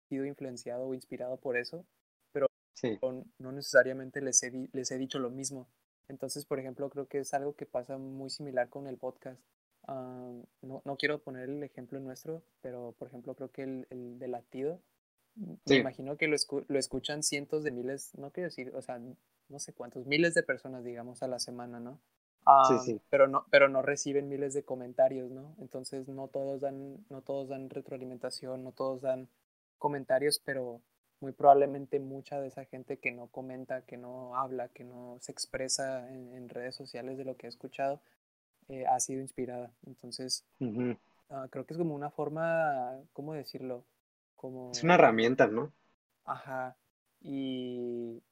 sido 0.09 0.25
influenciado 0.25 0.87
o 0.87 0.95
inspirado 0.95 1.37
por 1.37 1.59
eso, 1.59 1.85
pero 2.33 2.49
no, 3.39 3.53
necesariamente 3.53 4.23
les 4.23 4.43
he, 4.43 4.69
les 4.73 4.91
he 4.91 4.99
dicho 4.99 5.19
lo 5.19 5.31
mismo. 5.31 5.69
Entonces, 6.09 6.47
por 6.47 6.59
ejemplo, 6.59 6.89
creo 6.91 7.07
que 7.07 7.19
es 7.19 7.35
algo 7.35 7.55
que 7.55 7.67
pasa 7.67 7.99
muy 7.99 8.31
similar 8.31 8.69
con 8.69 8.87
el 8.87 8.97
podcast. 8.97 9.41
no, 9.87 10.83
no 10.85 10.97
quiero 10.97 11.23
poner 11.23 11.51
el 11.51 11.63
ejemplo 11.63 12.01
nuestro, 12.01 12.43
pero 12.63 12.95
por 12.99 13.09
ejemplo, 13.09 13.35
creo 13.35 13.51
que 13.51 13.63
el, 13.63 13.87
el 13.91 14.19
de 14.19 14.29
latido 14.29 14.81
me 15.37 15.77
imagino 15.77 16.17
que 16.17 16.29
lo, 16.29 16.37
lo, 16.69 16.79
escuchan 16.79 17.23
cientos 17.23 17.65
de 17.65 17.73
miles, 17.73 18.15
no 18.17 18.31
quiero 18.31 18.49
decir, 18.49 18.73
o 18.75 18.83
sea, 18.83 19.01
no 19.49 19.59
sé 19.59 19.73
cuántos, 19.73 20.07
miles 20.07 20.35
de 20.35 20.43
personas, 20.43 20.85
digamos, 20.85 21.23
a 21.23 21.29
la 21.29 21.39
semana, 21.39 21.81
¿no? 21.81 21.99
sí, 22.69 22.79
sí. 22.85 23.01
Pero 23.09 23.27
no, 23.27 23.47
pero 23.51 23.69
no 23.69 23.81
reciben 23.81 24.29
miles 24.29 24.53
de 24.53 24.65
comentarios, 24.65 25.31
¿no? 25.31 25.55
Entonces 25.59 26.09
no 26.09 26.29
todos 26.29 26.61
dan, 26.61 27.05
no 27.09 27.23
todos 27.23 27.49
dan 27.49 27.71
retroalimentación, 27.71 28.63
no 28.63 28.73
todos 28.73 29.01
dan 29.01 29.29
comentarios, 29.79 30.41
pero 30.45 30.81
muy 31.21 31.33
probablemente 31.33 32.01
mucha 32.01 32.41
de 32.41 32.49
esa 32.49 32.67
gente 32.67 32.99
que 32.99 33.13
no 33.13 33.29
comenta, 33.29 33.83
que 33.83 33.97
no 33.97 34.37
habla, 34.37 34.69
que 34.69 34.85
no 34.85 35.17
se 35.21 35.33
expresa 35.33 36.07
en, 36.11 36.49
redes 36.51 36.75
sociales 36.75 37.17
de 37.17 37.25
lo 37.25 37.37
que 37.37 37.47
ha 37.47 37.49
escuchado, 37.49 38.01
eh, 38.69 38.85
ha 38.87 39.01
sido 39.01 39.23
inspirada. 39.23 39.73
Entonces, 39.87 40.45
ah, 41.31 41.47
creo 41.51 41.65
que 41.65 41.73
es 41.73 41.79
como 41.79 41.95
una 41.95 42.11
forma, 42.11 43.01
¿cómo 43.15 43.33
decirlo? 43.33 43.85
Es 44.73 44.83
una 44.83 44.95
herramienta, 44.97 45.47
¿no? 45.47 45.73
Ajá. 46.27 46.77
Y 47.23 48.23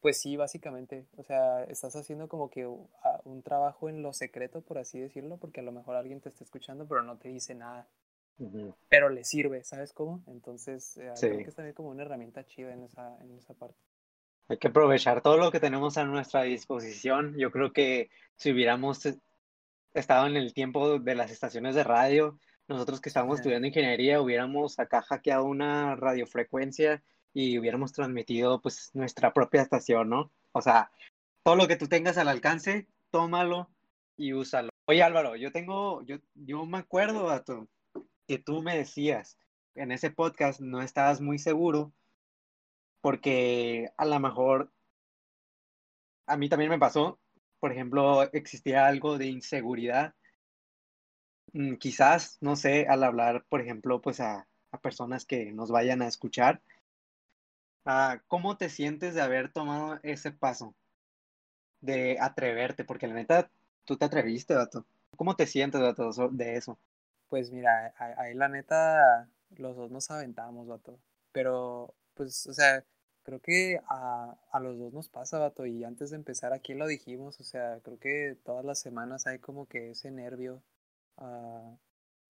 pues 0.00 0.20
sí, 0.20 0.36
básicamente. 0.36 1.06
O 1.16 1.22
sea, 1.22 1.64
estás 1.64 1.94
haciendo 1.96 2.28
como 2.28 2.50
que 2.50 2.66
un 2.66 3.42
trabajo 3.42 3.88
en 3.88 4.02
lo 4.02 4.12
secreto, 4.12 4.62
por 4.62 4.78
así 4.78 4.98
decirlo, 4.98 5.36
porque 5.36 5.60
a 5.60 5.62
lo 5.62 5.72
mejor 5.72 5.96
alguien 5.96 6.20
te 6.20 6.28
está 6.28 6.44
escuchando, 6.44 6.86
pero 6.86 7.02
no 7.02 7.18
te 7.18 7.28
dice 7.28 7.54
nada. 7.54 7.86
Pero 8.88 9.10
le 9.10 9.22
sirve, 9.24 9.62
¿sabes 9.64 9.92
cómo? 9.92 10.22
Entonces, 10.26 10.96
eh, 10.96 11.12
creo 11.20 11.38
que 11.38 11.50
es 11.50 11.54
también 11.54 11.74
como 11.74 11.90
una 11.90 12.02
herramienta 12.02 12.46
chida 12.46 12.72
en 12.72 12.84
esa, 12.84 13.18
en 13.20 13.36
esa 13.36 13.52
parte. 13.52 13.76
Hay 14.48 14.56
que 14.56 14.68
aprovechar 14.68 15.20
todo 15.20 15.36
lo 15.36 15.52
que 15.52 15.60
tenemos 15.60 15.98
a 15.98 16.04
nuestra 16.04 16.42
disposición. 16.42 17.36
Yo 17.36 17.50
creo 17.50 17.72
que 17.72 18.08
si 18.36 18.50
hubiéramos 18.50 19.06
estado 19.92 20.26
en 20.26 20.36
el 20.36 20.54
tiempo 20.54 20.98
de 20.98 21.14
las 21.14 21.30
estaciones 21.30 21.74
de 21.74 21.84
radio, 21.84 22.38
nosotros 22.66 23.00
que 23.00 23.10
estábamos 23.10 23.38
estudiando 23.38 23.66
ingeniería 23.66 24.20
hubiéramos 24.20 24.78
acá 24.78 25.02
hackeado 25.02 25.44
una 25.44 25.96
radiofrecuencia 25.96 27.02
y 27.32 27.58
hubiéramos 27.58 27.92
transmitido 27.92 28.60
pues 28.60 28.90
nuestra 28.94 29.32
propia 29.32 29.62
estación, 29.62 30.08
¿no? 30.08 30.32
O 30.52 30.62
sea, 30.62 30.90
todo 31.44 31.56
lo 31.56 31.68
que 31.68 31.76
tú 31.76 31.88
tengas 31.88 32.18
al 32.18 32.28
alcance, 32.28 32.88
tómalo 33.10 33.70
y 34.16 34.32
úsalo. 34.32 34.70
Oye 34.86 35.02
Álvaro, 35.02 35.36
yo 35.36 35.52
tengo, 35.52 36.02
yo, 36.02 36.16
yo 36.34 36.66
me 36.66 36.78
acuerdo 36.78 37.30
a 37.30 37.44
tu, 37.44 37.68
que 38.26 38.38
tú 38.38 38.62
me 38.62 38.76
decías 38.76 39.38
en 39.74 39.92
ese 39.92 40.10
podcast 40.10 40.60
no 40.60 40.82
estabas 40.82 41.20
muy 41.20 41.38
seguro 41.38 41.92
porque 43.00 43.90
a 43.96 44.04
lo 44.04 44.20
mejor 44.20 44.72
a 46.26 46.36
mí 46.36 46.48
también 46.48 46.70
me 46.70 46.78
pasó, 46.78 47.18
por 47.60 47.72
ejemplo, 47.72 48.22
existía 48.32 48.86
algo 48.86 49.18
de 49.18 49.26
inseguridad. 49.26 50.14
Mm, 51.52 51.74
quizás, 51.76 52.38
no 52.40 52.56
sé, 52.56 52.86
al 52.88 53.02
hablar, 53.02 53.44
por 53.48 53.60
ejemplo, 53.60 54.00
pues 54.00 54.20
a, 54.20 54.46
a 54.70 54.80
personas 54.80 55.24
que 55.24 55.52
nos 55.52 55.70
vayan 55.70 56.02
a 56.02 56.06
escuchar, 56.08 56.62
ah, 57.84 58.20
¿cómo 58.28 58.56
te 58.56 58.68
sientes 58.68 59.14
de 59.14 59.22
haber 59.22 59.52
tomado 59.52 59.98
ese 60.02 60.30
paso? 60.30 60.74
De 61.80 62.18
atreverte, 62.20 62.84
porque 62.84 63.06
la 63.06 63.14
neta, 63.14 63.50
tú 63.84 63.96
te 63.96 64.04
atreviste, 64.04 64.54
vato. 64.54 64.86
¿Cómo 65.16 65.36
te 65.36 65.46
sientes, 65.46 65.80
vato, 65.80 66.10
de 66.30 66.56
eso? 66.56 66.78
Pues 67.28 67.50
mira, 67.50 67.94
ahí 68.18 68.34
la 68.34 68.48
neta, 68.48 69.28
los 69.56 69.76
dos 69.76 69.90
nos 69.90 70.10
aventamos, 70.10 70.66
vato. 70.66 70.98
Pero, 71.32 71.94
pues, 72.14 72.46
o 72.46 72.52
sea, 72.52 72.84
creo 73.22 73.40
que 73.40 73.80
a, 73.88 74.36
a, 74.50 74.60
los 74.60 74.78
dos 74.78 74.92
nos 74.92 75.08
pasa, 75.08 75.38
vato. 75.38 75.66
Y 75.66 75.84
antes 75.84 76.10
de 76.10 76.16
empezar 76.16 76.52
aquí 76.52 76.74
lo 76.74 76.86
dijimos, 76.86 77.40
o 77.40 77.44
sea, 77.44 77.80
creo 77.82 77.98
que 77.98 78.36
todas 78.44 78.64
las 78.64 78.80
semanas 78.80 79.26
hay 79.26 79.38
como 79.38 79.66
que 79.66 79.90
ese 79.90 80.10
nervio 80.10 80.62
uh, 81.18 81.76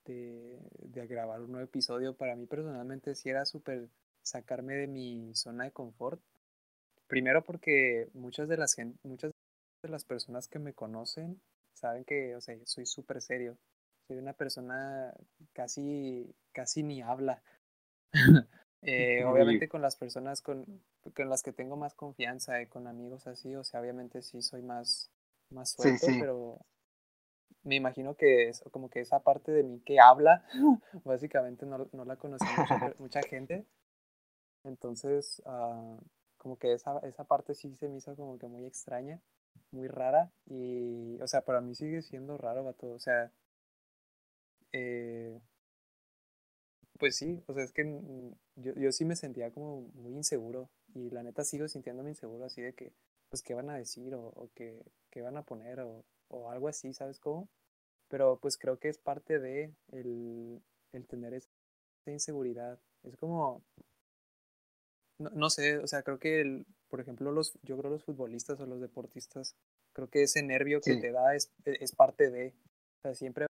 de, 0.04 0.58
de, 0.80 1.06
grabar 1.06 1.40
un 1.40 1.52
nuevo 1.52 1.64
episodio. 1.64 2.16
Para 2.16 2.36
mí 2.36 2.46
personalmente 2.46 3.14
sí 3.14 3.30
era 3.30 3.44
súper 3.46 3.88
sacarme 4.22 4.74
de 4.74 4.86
mi 4.86 5.34
zona 5.34 5.64
de 5.64 5.72
confort. 5.72 6.20
Primero 7.06 7.42
porque 7.44 8.08
muchas 8.14 8.48
de 8.48 8.56
las, 8.56 8.76
muchas 9.02 9.32
de 9.82 9.88
las 9.88 10.04
personas 10.04 10.48
que 10.48 10.58
me 10.58 10.74
conocen 10.74 11.40
saben 11.74 12.04
que, 12.04 12.36
o 12.36 12.40
sea, 12.40 12.56
soy 12.64 12.86
súper 12.86 13.20
serio. 13.20 13.56
Soy 14.06 14.18
una 14.18 14.32
persona 14.32 15.14
casi, 15.52 16.34
casi 16.52 16.82
ni 16.82 17.02
habla. 17.02 17.42
eh, 18.82 19.24
obviamente 19.24 19.68
con 19.68 19.82
las 19.82 19.96
personas 19.96 20.42
con, 20.42 20.82
con, 21.14 21.28
las 21.28 21.42
que 21.42 21.52
tengo 21.52 21.76
más 21.76 21.94
confianza, 21.94 22.60
y 22.60 22.66
con 22.66 22.86
amigos 22.86 23.26
así, 23.26 23.54
o 23.54 23.64
sea, 23.64 23.80
obviamente 23.80 24.22
sí 24.22 24.42
soy 24.42 24.62
más, 24.62 25.10
más 25.50 25.70
suelto, 25.70 26.06
sí, 26.06 26.14
sí. 26.14 26.20
pero 26.20 26.58
me 27.62 27.76
imagino 27.76 28.14
que 28.14 28.48
es 28.48 28.62
como 28.70 28.88
que 28.88 29.00
esa 29.00 29.20
parte 29.20 29.52
de 29.52 29.62
mí 29.62 29.80
que 29.84 30.00
habla, 30.00 30.44
básicamente 31.04 31.66
no, 31.66 31.88
no 31.92 32.04
la 32.04 32.16
conoce 32.16 32.44
mucha, 32.56 32.94
mucha, 32.98 33.22
gente. 33.22 33.66
Entonces, 34.64 35.42
uh, 35.46 35.98
como 36.38 36.58
que 36.58 36.72
esa, 36.74 36.98
esa 37.00 37.24
parte 37.24 37.54
sí 37.54 37.74
se 37.76 37.88
me 37.88 37.98
hizo 37.98 38.16
como 38.16 38.38
que 38.38 38.46
muy 38.46 38.64
extraña, 38.66 39.20
muy 39.72 39.88
rara. 39.88 40.32
Y, 40.46 41.20
o 41.20 41.26
sea, 41.26 41.42
para 41.44 41.60
mí 41.60 41.74
sigue 41.74 42.02
siendo 42.02 42.38
raro, 42.38 42.64
vato. 42.64 42.90
O 42.90 42.98
sea, 42.98 43.32
eh, 44.72 45.40
pues 46.98 47.16
sí, 47.16 47.42
o 47.46 47.54
sea, 47.54 47.64
es 47.64 47.72
que 47.72 47.84
yo, 48.56 48.74
yo 48.74 48.92
sí 48.92 49.04
me 49.04 49.16
sentía 49.16 49.50
como 49.52 49.82
muy 49.94 50.14
inseguro. 50.14 50.70
Y 50.94 51.10
la 51.10 51.22
neta 51.22 51.44
sigo 51.44 51.68
sintiéndome 51.68 52.10
inseguro, 52.10 52.44
así 52.44 52.60
de 52.62 52.74
que, 52.74 52.92
pues, 53.28 53.42
¿qué 53.42 53.54
van 53.54 53.70
a 53.70 53.76
decir? 53.76 54.14
O, 54.14 54.26
o 54.28 54.50
qué, 54.54 54.84
qué 55.10 55.22
van 55.22 55.36
a 55.36 55.44
poner, 55.44 55.80
o, 55.80 56.04
o 56.28 56.50
algo 56.50 56.68
así, 56.68 56.92
¿sabes 56.92 57.18
cómo? 57.20 57.48
Pero 58.08 58.38
pues 58.40 58.58
creo 58.58 58.78
que 58.78 58.88
es 58.88 58.98
parte 58.98 59.38
de 59.38 59.74
el, 59.92 60.62
el 60.92 61.06
tener 61.06 61.34
esa 61.34 61.48
inseguridad. 62.06 62.80
Es 63.04 63.16
como, 63.16 63.62
no, 65.20 65.30
no, 65.30 65.50
sé, 65.50 65.78
o 65.78 65.86
sea, 65.86 66.02
creo 66.02 66.18
que, 66.18 66.40
el, 66.40 66.66
por 66.88 67.00
ejemplo, 67.00 67.30
los, 67.30 67.58
yo 67.62 67.76
creo 67.76 67.90
los 67.90 68.04
futbolistas 68.04 68.58
o 68.60 68.66
los 68.66 68.80
deportistas, 68.80 69.54
creo 69.92 70.08
que 70.08 70.22
ese 70.22 70.42
nervio 70.42 70.80
que 70.80 70.94
sí. 70.94 71.00
te 71.00 71.12
da 71.12 71.34
es, 71.34 71.52
es 71.64 71.94
parte 71.94 72.30
de, 72.30 72.54
o 72.98 73.02
sea, 73.02 73.14
siempre 73.14 73.46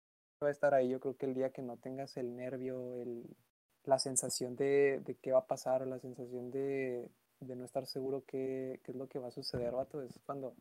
va 0.44 0.48
a 0.48 0.52
estar 0.52 0.74
ahí. 0.74 0.90
Yo 0.90 1.00
creo 1.00 1.18
que 1.18 1.26
el 1.26 1.34
día 1.34 1.52
que 1.52 1.62
no 1.62 1.78
tengas 1.78 2.18
el 2.18 2.36
nervio, 2.36 3.02
el, 3.02 3.36
la 3.84 4.00
sensación 4.00 4.56
de, 4.56 5.02
de 5.04 5.16
qué 5.16 5.32
va 5.32 5.40
a 5.40 5.48
pasar 5.48 5.82
o 5.82 5.86
la 5.86 6.00
sensación 6.00 6.52
de, 6.52 7.10
de 7.40 7.56
no 7.56 7.66
estar 7.66 7.86
seguro 7.86 8.24
qué, 8.26 8.80
qué 8.84 8.92
es 8.92 8.98
lo 8.98 9.08
que 9.08 9.20
va 9.20 9.30
a 9.30 9.32
suceder, 9.32 9.74
vato, 9.74 10.02
es 10.02 10.20
cuando, 10.26 10.56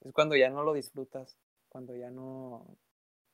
es 0.00 0.12
cuando 0.12 0.36
ya 0.36 0.50
no 0.50 0.62
lo 0.62 0.72
disfrutas, 0.72 1.38
cuando 1.68 1.94
ya 1.94 2.10
no, 2.10 2.76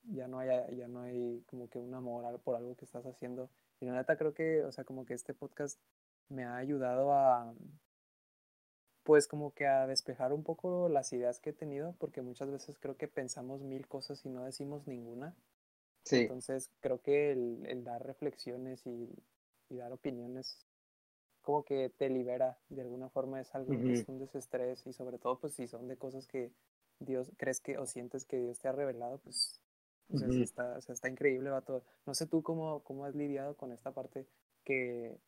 ya 0.04 0.28
no 0.28 0.38
hay, 0.38 0.76
ya 0.76 0.88
no 0.88 1.00
hay 1.00 1.42
como 1.46 1.68
que 1.68 1.78
un 1.78 1.94
amor 1.94 2.40
por 2.40 2.56
algo 2.56 2.76
que 2.76 2.84
estás 2.84 3.06
haciendo. 3.06 3.50
Y 3.80 3.86
la 3.86 3.94
neta 3.94 4.16
creo 4.16 4.34
que, 4.34 4.62
o 4.64 4.72
sea, 4.72 4.84
como 4.84 5.04
que 5.04 5.14
este 5.14 5.34
podcast 5.34 5.80
me 6.28 6.44
ha 6.44 6.56
ayudado 6.56 7.12
a, 7.12 7.54
pues 9.04 9.28
como 9.28 9.52
que 9.52 9.66
a 9.66 9.86
despejar 9.86 10.32
un 10.32 10.42
poco 10.42 10.88
las 10.88 11.12
ideas 11.12 11.38
que 11.38 11.50
he 11.50 11.52
tenido, 11.52 11.94
porque 11.98 12.22
muchas 12.22 12.50
veces 12.50 12.78
creo 12.78 12.96
que 12.96 13.06
pensamos 13.06 13.62
mil 13.62 13.86
cosas 13.86 14.24
y 14.24 14.30
no 14.30 14.44
decimos 14.44 14.86
ninguna. 14.86 15.36
Sí. 16.04 16.16
Entonces 16.16 16.70
creo 16.80 17.00
que 17.00 17.32
el, 17.32 17.64
el 17.66 17.84
dar 17.84 18.04
reflexiones 18.04 18.86
y, 18.86 19.10
y, 19.70 19.76
dar 19.76 19.92
opiniones 19.92 20.66
como 21.40 21.64
que 21.64 21.90
te 21.90 22.08
libera 22.08 22.58
de 22.68 22.82
alguna 22.82 23.08
forma 23.10 23.40
es 23.40 23.54
algo, 23.54 23.72
uh 23.72 23.76
-huh. 23.76 23.92
es 23.92 24.08
un 24.08 24.18
desestrés 24.18 24.86
y 24.86 24.92
sobre 24.92 25.18
todo 25.18 25.38
pues 25.38 25.54
si 25.54 25.66
son 25.66 25.88
de 25.88 25.96
cosas 25.96 26.26
que 26.26 26.52
Dios 26.98 27.32
crees 27.36 27.60
que 27.60 27.78
o 27.78 27.86
sientes 27.86 28.24
que 28.24 28.38
Dios 28.38 28.58
te 28.58 28.68
ha 28.68 28.72
revelado, 28.72 29.18
pues 29.18 29.60
o 30.12 30.18
sea, 30.18 30.28
uh 30.28 30.30
-huh. 30.30 30.42
está, 30.42 30.76
o 30.76 30.80
sea, 30.80 30.92
está 30.94 31.08
increíble, 31.08 31.50
va 31.50 31.62
todo. 31.62 31.82
No 32.06 32.14
sé 32.14 32.26
tú 32.26 32.42
cómo, 32.42 32.82
cómo 32.82 33.04
has 33.04 33.14
lidiado 33.14 33.56
con 33.56 33.72
esta 33.72 33.92
parte 33.92 34.26
que 34.64 35.18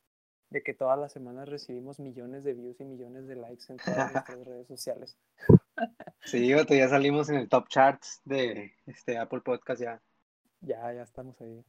de 0.50 0.62
que 0.62 0.74
todas 0.74 0.98
las 0.98 1.12
semanas 1.12 1.48
recibimos 1.48 1.98
millones 1.98 2.44
de 2.44 2.54
views 2.54 2.80
y 2.80 2.84
millones 2.84 3.26
de 3.26 3.36
likes 3.36 3.64
en 3.68 3.78
todas 3.78 4.12
nuestras 4.12 4.44
redes 4.44 4.66
sociales. 4.68 5.18
Sí, 6.24 6.52
Otto, 6.54 6.74
ya 6.74 6.88
salimos 6.88 7.28
en 7.28 7.36
el 7.36 7.48
top 7.48 7.68
charts 7.68 8.20
de 8.24 8.74
este 8.86 9.18
Apple 9.18 9.40
Podcast 9.40 9.80
ya. 9.80 10.02
Ya, 10.60 10.92
ya 10.92 11.02
estamos 11.02 11.40
ahí. 11.40 11.64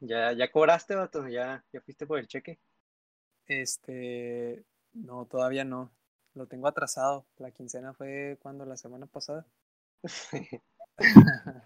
¿Ya, 0.00 0.32
ya 0.32 0.50
cobraste, 0.50 0.96
Otto? 0.96 1.26
¿Ya, 1.28 1.64
¿Ya 1.72 1.80
fuiste 1.80 2.06
por 2.06 2.18
el 2.18 2.28
cheque? 2.28 2.58
Este, 3.46 4.64
no, 4.92 5.26
todavía 5.26 5.64
no. 5.64 5.90
Lo 6.34 6.46
tengo 6.46 6.68
atrasado. 6.68 7.26
La 7.38 7.50
quincena 7.50 7.94
fue 7.94 8.38
cuando 8.40 8.66
la 8.66 8.76
semana 8.76 9.06
pasada. 9.06 9.46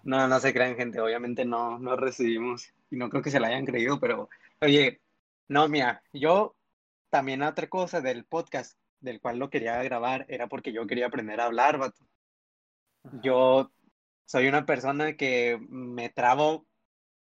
no, 0.03 0.27
no 0.27 0.39
se 0.39 0.53
crean, 0.53 0.75
gente. 0.75 1.01
Obviamente 1.01 1.43
no, 1.45 1.77
no 1.77 1.95
recibimos. 1.97 2.73
Y 2.89 2.95
no 2.95 3.09
creo 3.09 3.21
que 3.21 3.31
se 3.31 3.39
la 3.39 3.47
hayan 3.47 3.65
creído, 3.65 3.99
pero, 3.99 4.29
oye, 4.61 5.01
no, 5.51 5.67
mira, 5.67 6.01
yo 6.13 6.55
también 7.09 7.41
otra 7.41 7.67
cosa 7.67 7.99
del 7.99 8.23
podcast 8.23 8.79
del 9.01 9.19
cual 9.19 9.37
lo 9.37 9.49
quería 9.49 9.83
grabar 9.83 10.25
era 10.29 10.47
porque 10.47 10.71
yo 10.71 10.87
quería 10.87 11.07
aprender 11.07 11.41
a 11.41 11.45
hablar, 11.45 11.77
vato. 11.77 12.07
Yo 13.21 13.69
soy 14.25 14.47
una 14.47 14.65
persona 14.65 15.17
que 15.17 15.59
me 15.67 16.07
trabo 16.07 16.65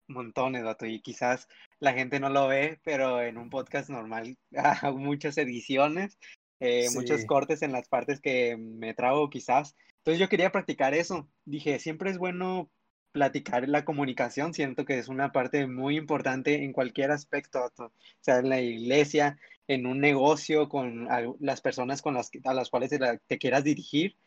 montones, 0.08 0.64
vato, 0.64 0.88
y 0.88 1.02
quizás 1.02 1.48
la 1.80 1.94
gente 1.94 2.20
no 2.20 2.30
lo 2.30 2.48
ve, 2.48 2.80
pero 2.84 3.22
en 3.22 3.38
un 3.38 3.52
podcast 3.52 3.92
normal 3.92 4.36
hago 4.56 4.98
muchas 4.98 5.38
ediciones, 5.38 6.18
eh, 6.60 6.88
sí. 6.88 6.98
muchos 6.98 7.26
cortes 7.26 7.62
en 7.62 7.74
las 7.74 7.88
partes 7.90 8.22
que 8.22 8.58
me 8.58 8.96
trabo 8.96 9.30
quizás. 9.30 9.76
Entonces 9.98 10.20
yo 10.20 10.30
quería 10.30 10.52
practicar 10.52 10.96
eso. 10.96 11.30
Dije, 11.46 11.78
siempre 11.78 12.10
es 12.10 12.18
bueno 12.18 12.72
platicar 13.16 13.70
la 13.70 13.86
comunicación, 13.86 14.54
siento 14.54 14.84
que 14.84 15.00
es 15.00 15.08
una 15.08 15.32
parte 15.32 15.68
muy 15.68 15.96
importante 15.96 16.66
en 16.66 16.74
cualquier 16.74 17.12
aspecto, 17.12 17.72
o 17.78 17.92
sea, 18.20 18.40
en 18.40 18.50
la 18.50 18.60
iglesia, 18.60 19.40
en 19.70 19.86
un 19.86 20.02
negocio, 20.02 20.68
con 20.68 21.08
las 21.40 21.62
personas 21.62 22.02
con 22.02 22.14
las, 22.14 22.30
a 22.44 22.54
las 22.54 22.70
cuales 22.70 22.92
te 23.26 23.38
quieras 23.38 23.64
dirigir. 23.64 24.18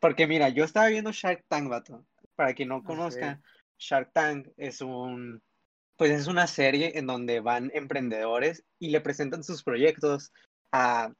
Porque 0.00 0.26
mira, 0.26 0.48
yo 0.48 0.64
estaba 0.64 0.88
viendo 0.88 1.12
Shark 1.12 1.44
Tank, 1.46 1.68
vato. 1.68 2.04
Para 2.34 2.54
quien 2.54 2.70
no 2.70 2.82
conozca, 2.82 3.38
okay. 3.38 3.42
Shark 3.78 4.12
Tank 4.12 4.48
es 4.56 4.80
un, 4.80 5.40
pues 5.96 6.10
es 6.10 6.26
una 6.26 6.48
serie 6.48 6.98
en 6.98 7.06
donde 7.06 7.38
van 7.38 7.70
emprendedores 7.72 8.64
y 8.80 8.90
le 8.90 9.00
presentan 9.00 9.44
sus 9.44 9.62
proyectos 9.62 10.32
a, 10.72 11.12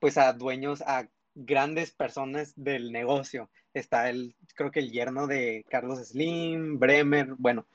pues 0.00 0.18
a 0.18 0.32
dueños, 0.32 0.82
a 0.82 1.06
grandes 1.36 1.92
personas 1.92 2.52
del 2.56 2.90
negocio. 2.90 3.50
Está 3.74 4.08
el, 4.08 4.34
creo 4.54 4.70
que 4.70 4.80
el 4.80 4.90
yerno 4.90 5.26
de 5.26 5.64
Carlos 5.68 6.08
Slim, 6.08 6.78
Bremer, 6.78 7.34
bueno. 7.36 7.66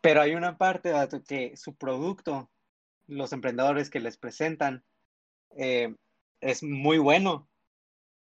Pero 0.00 0.20
hay 0.20 0.34
una 0.34 0.58
parte 0.58 0.92
que 1.26 1.56
su 1.56 1.74
producto, 1.74 2.50
los 3.06 3.32
emprendedores 3.32 3.90
que 3.90 4.00
les 4.00 4.16
presentan, 4.16 4.84
eh, 5.56 5.94
es 6.40 6.62
muy 6.62 6.98
bueno, 6.98 7.48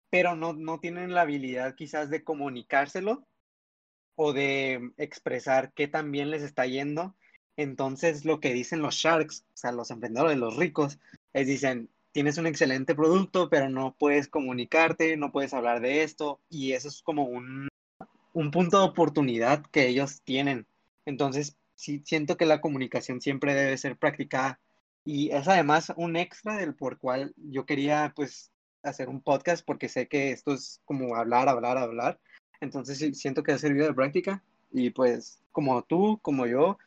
pero 0.10 0.36
no, 0.36 0.54
no 0.54 0.80
tienen 0.80 1.14
la 1.14 1.22
habilidad 1.22 1.76
quizás 1.76 2.10
de 2.10 2.24
comunicárselo 2.24 3.26
o 4.16 4.34
de 4.34 4.92
expresar 4.98 5.74
qué 5.74 5.88
tan 5.88 6.12
bien 6.12 6.32
les 6.32 6.44
está 6.44 6.66
yendo. 6.66 7.16
Entonces 7.56 8.26
lo 8.26 8.40
que 8.40 8.54
dicen 8.54 8.82
los 8.82 8.96
sharks, 8.96 9.46
o 9.54 9.58
sea, 9.58 9.72
los 9.72 9.92
emprendedores, 9.92 10.38
los 10.38 10.56
ricos, 10.56 11.00
es 11.34 11.48
dicen, 11.48 11.90
tienes 12.14 12.38
un 12.38 12.48
excelente 12.48 12.96
producto, 12.96 13.50
pero 13.50 13.70
no 13.70 13.96
puedes 14.00 14.30
comunicarte, 14.30 15.18
no 15.18 15.32
puedes 15.32 15.54
hablar 15.54 15.82
de 15.82 16.04
esto, 16.04 16.40
y 16.50 16.72
eso 16.74 16.88
es 16.88 17.02
como 17.02 17.24
un, 17.24 17.68
un 18.34 18.52
punto 18.52 18.80
de 18.80 18.86
oportunidad 18.86 19.66
que 19.72 19.88
ellos 19.88 20.22
tienen. 20.24 20.68
Entonces, 21.06 21.58
sí, 21.76 22.02
siento 22.06 22.38
que 22.38 22.46
la 22.46 22.62
comunicación 22.62 23.20
siempre 23.20 23.54
debe 23.56 23.78
ser 23.78 23.98
practicada. 23.98 24.60
Y 25.04 25.32
es 25.32 25.48
además 25.48 25.92
un 25.98 26.16
extra 26.16 26.56
del 26.56 26.76
por 26.76 26.98
cual 26.98 27.34
yo 27.36 27.66
quería, 27.66 28.14
pues, 28.16 28.52
hacer 28.84 29.10
un 29.10 29.22
podcast, 29.22 29.66
porque 29.66 29.90
sé 29.90 30.08
que 30.08 30.32
esto 30.32 30.54
es 30.54 30.82
como 30.86 31.16
hablar, 31.16 31.50
hablar, 31.50 31.78
hablar. 31.78 32.20
Entonces, 32.62 33.00
sí, 33.00 33.14
siento 33.16 33.44
que 33.44 33.54
ha 33.54 33.58
servido 33.58 33.88
de 33.88 33.94
práctica. 33.94 34.44
Y 34.72 34.92
pues, 34.92 35.42
como 35.52 35.82
tú, 35.84 36.20
como 36.22 36.46
yo, 36.46 36.78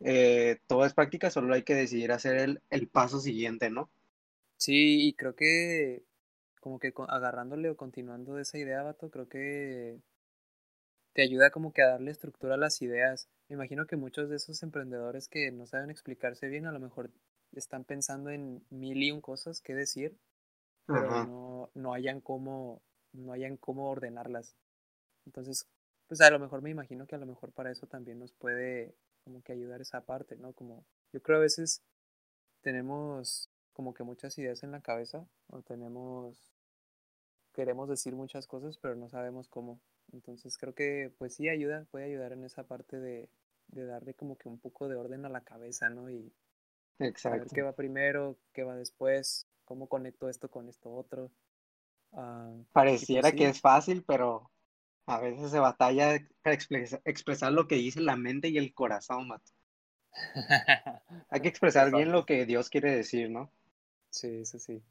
eh, 0.00 0.58
todo 0.68 0.84
es 0.84 0.94
práctica, 0.94 1.30
solo 1.30 1.54
hay 1.54 1.64
que 1.64 1.74
decidir 1.74 2.12
hacer 2.12 2.36
el, 2.36 2.62
el 2.70 2.88
paso 2.88 3.20
siguiente, 3.20 3.68
¿no? 3.70 3.90
Sí, 4.58 5.06
y 5.08 5.14
creo 5.14 5.34
que 5.34 6.04
como 6.60 6.78
que 6.78 6.92
agarrándole 7.08 7.70
o 7.70 7.76
continuando 7.76 8.34
de 8.34 8.42
esa 8.42 8.58
idea, 8.58 8.82
vato, 8.82 9.10
creo 9.10 9.28
que 9.28 10.00
te 11.12 11.22
ayuda 11.22 11.50
como 11.50 11.72
que 11.72 11.82
a 11.82 11.88
darle 11.88 12.10
estructura 12.10 12.54
a 12.54 12.58
las 12.58 12.82
ideas. 12.82 13.28
Me 13.48 13.54
imagino 13.54 13.86
que 13.86 13.96
muchos 13.96 14.28
de 14.28 14.36
esos 14.36 14.62
emprendedores 14.62 15.28
que 15.28 15.50
no 15.50 15.66
saben 15.66 15.90
explicarse 15.90 16.48
bien, 16.48 16.66
a 16.66 16.72
lo 16.72 16.80
mejor 16.80 17.10
están 17.52 17.84
pensando 17.84 18.30
en 18.30 18.64
mil 18.70 19.02
y 19.02 19.10
un 19.12 19.20
cosas 19.20 19.60
que 19.62 19.74
decir, 19.74 20.16
pero 20.90 21.10
Ajá, 21.10 21.22
no, 21.22 21.70
no 21.74 21.94
hayan 21.94 22.20
cómo, 22.20 22.82
no 23.12 23.32
hayan 23.32 23.56
cómo 23.56 23.90
ordenarlas. 23.90 24.56
Entonces, 25.26 25.68
pues 26.08 26.20
a 26.22 26.30
lo 26.30 26.38
mejor 26.40 26.62
me 26.62 26.70
imagino 26.70 27.06
que 27.06 27.16
a 27.16 27.18
lo 27.18 27.26
mejor 27.26 27.52
para 27.52 27.72
eso 27.72 27.86
también 27.86 28.18
nos 28.18 28.32
puede 28.32 28.94
como 29.24 29.42
que 29.42 29.52
ayudar 29.52 29.80
esa 29.80 30.02
parte, 30.06 30.36
¿no? 30.36 30.52
Como 30.54 30.86
yo 31.12 31.22
creo 31.22 31.38
a 31.38 31.42
veces 31.42 31.82
tenemos 32.62 33.50
como 33.76 33.94
que 33.94 34.04
muchas 34.04 34.38
ideas 34.38 34.64
en 34.64 34.72
la 34.72 34.80
cabeza 34.80 35.26
o 35.48 35.62
tenemos, 35.62 36.56
queremos 37.52 37.88
decir 37.88 38.14
muchas 38.14 38.46
cosas, 38.46 38.78
pero 38.78 38.94
no 38.96 39.08
sabemos 39.08 39.48
cómo. 39.48 39.80
Entonces 40.12 40.56
creo 40.58 40.74
que 40.74 41.12
pues 41.18 41.34
sí 41.34 41.48
ayuda, 41.48 41.86
puede 41.90 42.06
ayudar 42.06 42.32
en 42.32 42.44
esa 42.44 42.64
parte 42.64 43.00
de, 43.00 43.28
de 43.68 43.86
darle 43.86 44.14
como 44.14 44.36
que 44.38 44.48
un 44.48 44.58
poco 44.58 44.88
de 44.88 44.96
orden 44.96 45.24
a 45.24 45.28
la 45.28 45.42
cabeza, 45.42 45.90
¿no? 45.90 46.10
Y 46.10 46.32
saber 47.16 47.50
qué 47.52 47.62
exacto. 47.62 47.62
va 47.62 47.74
primero, 47.74 48.38
qué 48.54 48.64
va 48.64 48.76
después, 48.76 49.46
cómo 49.64 49.88
conecto 49.88 50.28
esto 50.28 50.50
con 50.50 50.68
esto 50.68 50.92
otro. 50.92 51.30
Ah, 52.12 52.52
pues 53.10 53.10
Pareciera 53.10 53.32
que 53.32 53.48
es 53.48 53.60
fácil, 53.60 54.04
pero 54.04 54.52
a 55.06 55.20
veces 55.20 55.50
se 55.50 55.58
batalla 55.60 56.18
para 56.42 56.54
expresa- 56.56 57.02
expresar 57.04 57.52
lo 57.52 57.68
que 57.68 57.76
dice 57.76 58.00
la 58.00 58.16
mente 58.16 58.48
y 58.48 58.58
el 58.58 58.74
corazón, 58.74 59.28
Matt. 59.28 59.42
Hay 61.30 61.40
que 61.40 61.46
expresar 61.48 61.92
bien 61.92 62.10
lo 62.10 62.26
que 62.26 62.46
Dios 62.46 62.68
quiere 62.68 62.90
decir, 62.90 63.30
¿no? 63.30 63.52
Sí, 64.16 64.46
sí, 64.46 64.58
sí. 64.58 64.82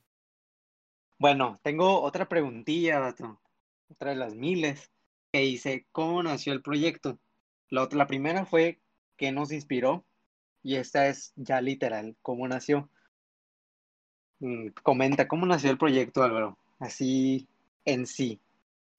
Bueno, 1.18 1.60
tengo 1.64 2.04
otra 2.04 2.30
preguntilla, 2.30 3.00
vato. 3.00 3.42
Otra 3.90 4.12
de 4.12 4.18
las 4.18 4.36
miles, 4.36 4.92
que 5.32 5.40
dice, 5.40 5.88
¿cómo 5.92 6.22
nació 6.22 6.54
el 6.54 6.62
proyecto? 6.62 7.18
La 7.70 7.82
otra, 7.82 7.98
la 7.98 8.06
primera 8.06 8.46
fue 8.46 8.80
qué 9.18 9.32
nos 9.32 9.52
inspiró 9.52 10.06
y 10.62 10.76
esta 10.76 11.08
es 11.08 11.34
ya 11.36 11.60
literal, 11.60 12.16
¿cómo 12.22 12.48
nació? 12.48 12.88
Mm, 14.42 14.68
comenta, 14.84 15.28
¿cómo 15.28 15.48
nació 15.48 15.72
el 15.72 15.80
proyecto, 15.80 16.22
Álvaro? 16.22 16.60
Así 16.78 17.48
en 17.84 18.06
sí, 18.06 18.40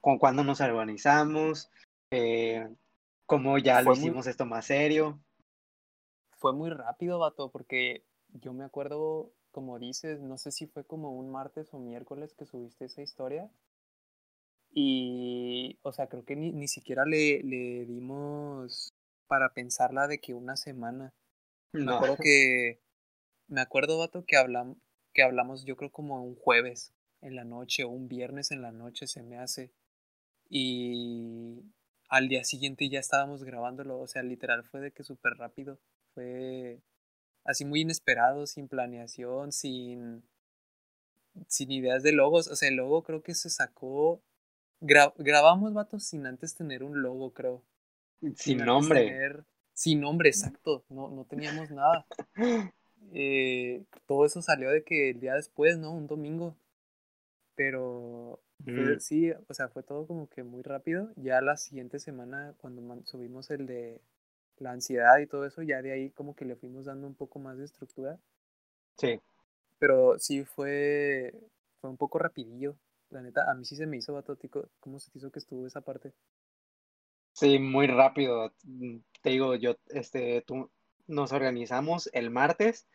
con 0.01 0.17
cuándo 0.17 0.43
nos 0.43 0.59
organizamos, 0.59 1.71
eh, 2.11 2.67
cómo 3.25 3.57
ya 3.59 3.81
lo 3.81 3.91
muy, 3.91 3.99
hicimos 3.99 4.27
esto 4.27 4.45
más 4.45 4.65
serio. 4.65 5.21
fue 6.31 6.51
muy 6.51 6.69
rápido, 6.69 7.17
vato, 7.19 7.49
porque 7.49 8.03
yo 8.33 8.53
me 8.53 8.65
acuerdo, 8.65 9.31
como 9.51 9.79
dices, 9.79 10.21
no 10.21 10.37
sé 10.37 10.51
si 10.51 10.67
fue 10.67 10.85
como 10.85 11.11
un 11.13 11.29
martes 11.31 11.73
o 11.73 11.79
miércoles 11.79 12.33
que 12.35 12.45
subiste 12.45 12.85
esa 12.85 13.01
historia. 13.01 13.51
Y, 14.71 15.79
o 15.81 15.91
sea, 15.91 16.07
creo 16.07 16.23
que 16.25 16.35
ni, 16.35 16.51
ni 16.51 16.67
siquiera 16.67 17.05
le, 17.05 17.41
le 17.43 17.85
dimos 17.85 18.93
para 19.27 19.53
pensarla 19.53 20.07
de 20.07 20.19
que 20.19 20.33
una 20.33 20.55
semana. 20.57 21.13
Me 21.81 21.91
No, 21.91 21.93
acuerdo 21.93 22.17
que, 22.19 22.81
me 23.47 23.61
acuerdo, 23.61 23.99
vato, 23.99 24.25
que 24.25 24.37
hablamos, 24.37 24.77
que 25.13 25.23
hablamos 25.23 25.65
yo 25.65 25.77
creo 25.77 25.91
como 25.91 26.23
un 26.23 26.35
jueves 26.35 26.93
en 27.21 27.35
la 27.35 27.45
noche 27.45 27.83
o 27.85 27.89
un 27.89 28.07
viernes 28.09 28.51
en 28.51 28.61
la 28.61 28.71
noche 28.71 29.07
se 29.07 29.23
me 29.23 29.37
hace. 29.39 29.73
Y 30.49 31.63
al 32.09 32.27
día 32.29 32.43
siguiente 32.43 32.89
ya 32.89 32.99
estábamos 32.99 33.43
grabándolo, 33.43 33.99
o 33.99 34.07
sea, 34.07 34.23
literal 34.23 34.63
fue 34.65 34.81
de 34.81 34.91
que 34.91 35.03
súper 35.03 35.33
rápido. 35.35 35.79
Fue 36.13 36.81
así 37.47 37.65
muy 37.65 37.81
inesperado, 37.81 38.47
sin 38.47 38.69
planeación, 38.69 39.51
sin, 39.53 40.23
sin 41.47 41.71
ideas 41.71 42.03
de 42.03 42.11
logos. 42.11 42.47
O 42.47 42.55
sea, 42.55 42.69
el 42.69 42.75
logo 42.75 43.03
creo 43.03 43.21
que 43.23 43.33
se 43.35 43.49
sacó. 43.49 44.21
gra- 44.81 45.13
grabamos, 45.17 45.73
vatos, 45.73 46.03
sin 46.05 46.25
antes 46.27 46.55
tener 46.55 46.83
un 46.83 47.01
logo, 47.01 47.33
creo. 47.33 47.63
Sin 48.35 48.63
nombre. 48.65 49.03
tener. 49.03 49.45
Sin 49.73 50.01
nombre 50.01 50.29
exacto. 50.29 50.83
No, 50.89 51.09
no 51.09 51.25
teníamos 51.25 51.71
nada. 51.71 52.05
Eh, 53.13 53.85
todo 54.05 54.25
eso 54.25 54.41
salió 54.41 54.69
de 54.69 54.83
que 54.83 55.11
el 55.11 55.19
día 55.21 55.35
después, 55.35 55.77
¿no? 55.79 55.91
Un 55.93 56.07
domingo. 56.07 56.57
Pero 57.55 58.39
Mm, 58.67 58.73
fue, 58.73 58.99
sí, 58.99 59.31
o 59.31 59.53
sea, 59.53 59.67
fue 59.69 59.83
todo 59.83 60.07
como 60.07 60.29
que 60.29 60.43
muy 60.43 60.61
rápido. 60.63 61.11
Ya 61.15 61.41
la 61.41 61.57
siguiente 61.57 61.99
semana, 61.99 62.53
cuando 62.59 63.01
subimos 63.05 63.49
el 63.51 63.65
de 63.67 64.01
la 64.59 64.71
ansiedad 64.71 65.17
y 65.19 65.27
todo 65.27 65.45
eso, 65.45 65.61
ya 65.63 65.81
de 65.81 65.91
ahí 65.91 66.11
como 66.11 66.35
que 66.35 66.45
le 66.45 66.55
fuimos 66.55 66.85
dando 66.85 67.07
un 67.07 67.15
poco 67.15 67.39
más 67.39 67.57
de 67.57 67.65
estructura. 67.65 68.19
sí, 68.97 69.19
Pero 69.79 70.17
sí 70.19 70.43
fue, 70.45 71.33
fue 71.81 71.89
un 71.89 71.97
poco 71.97 72.19
rapidillo. 72.19 72.77
La 73.09 73.21
neta, 73.21 73.49
a 73.49 73.55
mí 73.55 73.65
sí 73.65 73.75
se 73.75 73.87
me 73.87 73.97
hizo 73.97 74.13
batótico. 74.13 74.69
¿Cómo 74.79 74.99
se 74.99 75.11
te 75.11 75.17
hizo 75.19 75.31
que 75.31 75.39
estuvo 75.39 75.65
esa 75.67 75.81
parte? 75.81 76.13
sí, 77.33 77.59
muy 77.59 77.87
rápido. 77.87 78.53
Te 79.21 79.29
digo, 79.31 79.55
yo, 79.55 79.75
este, 79.87 80.41
tú, 80.43 80.71
nos 81.07 81.31
organizamos 81.31 82.09
el 82.13 82.29
martes 82.31 82.87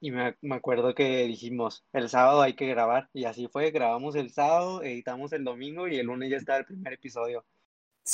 Y 0.00 0.10
me, 0.10 0.36
me 0.42 0.56
acuerdo 0.56 0.94
que 0.94 1.24
dijimos, 1.26 1.84
el 1.92 2.08
sábado 2.08 2.42
hay 2.42 2.54
que 2.54 2.66
grabar, 2.66 3.08
y 3.12 3.24
así 3.24 3.48
fue, 3.48 3.70
grabamos 3.70 4.14
el 4.14 4.30
sábado, 4.30 4.82
editamos 4.82 5.32
el 5.32 5.44
domingo 5.44 5.88
y 5.88 5.96
el 5.98 6.06
lunes 6.06 6.30
ya 6.30 6.36
está 6.38 6.58
el 6.58 6.66
primer 6.66 6.92
episodio. 6.94 7.44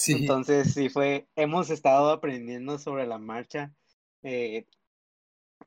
Entonces, 0.07 0.73
sí 0.75 0.89
fue, 0.89 1.29
hemos 1.37 1.71
estado 1.71 2.11
aprendiendo 2.11 2.79
sobre 2.79 3.07
la 3.07 3.19
marcha, 3.19 3.75
eh, 4.23 4.67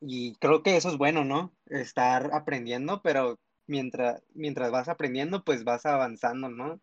y 0.00 0.34
creo 0.36 0.62
que 0.62 0.76
eso 0.76 0.88
es 0.90 0.96
bueno, 0.98 1.24
¿no? 1.24 1.54
Estar 1.66 2.30
aprendiendo, 2.34 3.02
pero 3.02 3.38
mientras, 3.66 4.22
mientras 4.34 4.70
vas 4.70 4.88
aprendiendo, 4.88 5.44
pues 5.44 5.64
vas 5.64 5.86
avanzando, 5.86 6.48
¿no? 6.48 6.80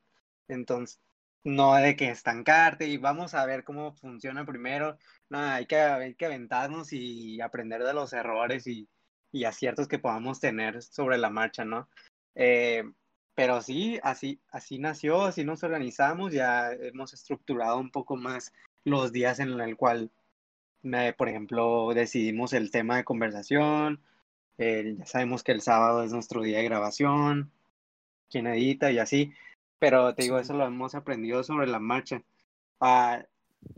Entonces, 0.47 0.99
no 1.43 1.75
de 1.75 1.95
que 1.95 2.09
estancarte 2.09 2.87
y 2.87 2.97
vamos 2.97 3.33
a 3.33 3.45
ver 3.45 3.63
cómo 3.63 3.93
funciona 3.93 4.45
primero. 4.45 4.97
No, 5.29 5.39
hay 5.39 5.65
que, 5.65 5.75
hay 5.77 6.15
que 6.15 6.25
aventarnos 6.25 6.93
y 6.93 7.41
aprender 7.41 7.83
de 7.83 7.93
los 7.93 8.13
errores 8.13 8.65
y, 8.67 8.89
y 9.31 9.45
aciertos 9.45 9.87
que 9.87 9.99
podamos 9.99 10.39
tener 10.39 10.81
sobre 10.81 11.17
la 11.17 11.29
marcha, 11.29 11.65
¿no? 11.65 11.89
Eh, 12.35 12.83
pero 13.35 13.61
sí, 13.61 13.99
así, 14.03 14.39
así 14.51 14.79
nació, 14.79 15.23
así 15.23 15.43
nos 15.43 15.63
organizamos, 15.63 16.33
ya 16.33 16.71
hemos 16.71 17.13
estructurado 17.13 17.77
un 17.79 17.91
poco 17.91 18.15
más 18.15 18.53
los 18.83 19.11
días 19.11 19.39
en 19.39 19.59
el 19.59 19.77
cual 19.77 20.11
por 21.17 21.29
ejemplo, 21.29 21.93
decidimos 21.93 22.53
el 22.53 22.69
tema 22.71 22.97
de 22.97 23.05
conversación, 23.05 24.01
eh, 24.57 24.95
ya 24.97 25.05
sabemos 25.05 25.43
que 25.43 25.53
el 25.53 25.61
sábado 25.61 26.03
es 26.03 26.11
nuestro 26.11 26.41
día 26.41 26.57
de 26.57 26.65
grabación, 26.65 27.51
quién 28.29 28.47
edita 28.47 28.91
y 28.91 28.99
así, 28.99 29.33
pero 29.79 30.13
te 30.13 30.23
digo, 30.23 30.39
eso 30.39 30.53
lo 30.53 30.65
hemos 30.65 30.95
aprendido 30.95 31.43
sobre 31.43 31.67
la 31.67 31.79
marcha. 31.79 32.21
Ah, 32.81 33.25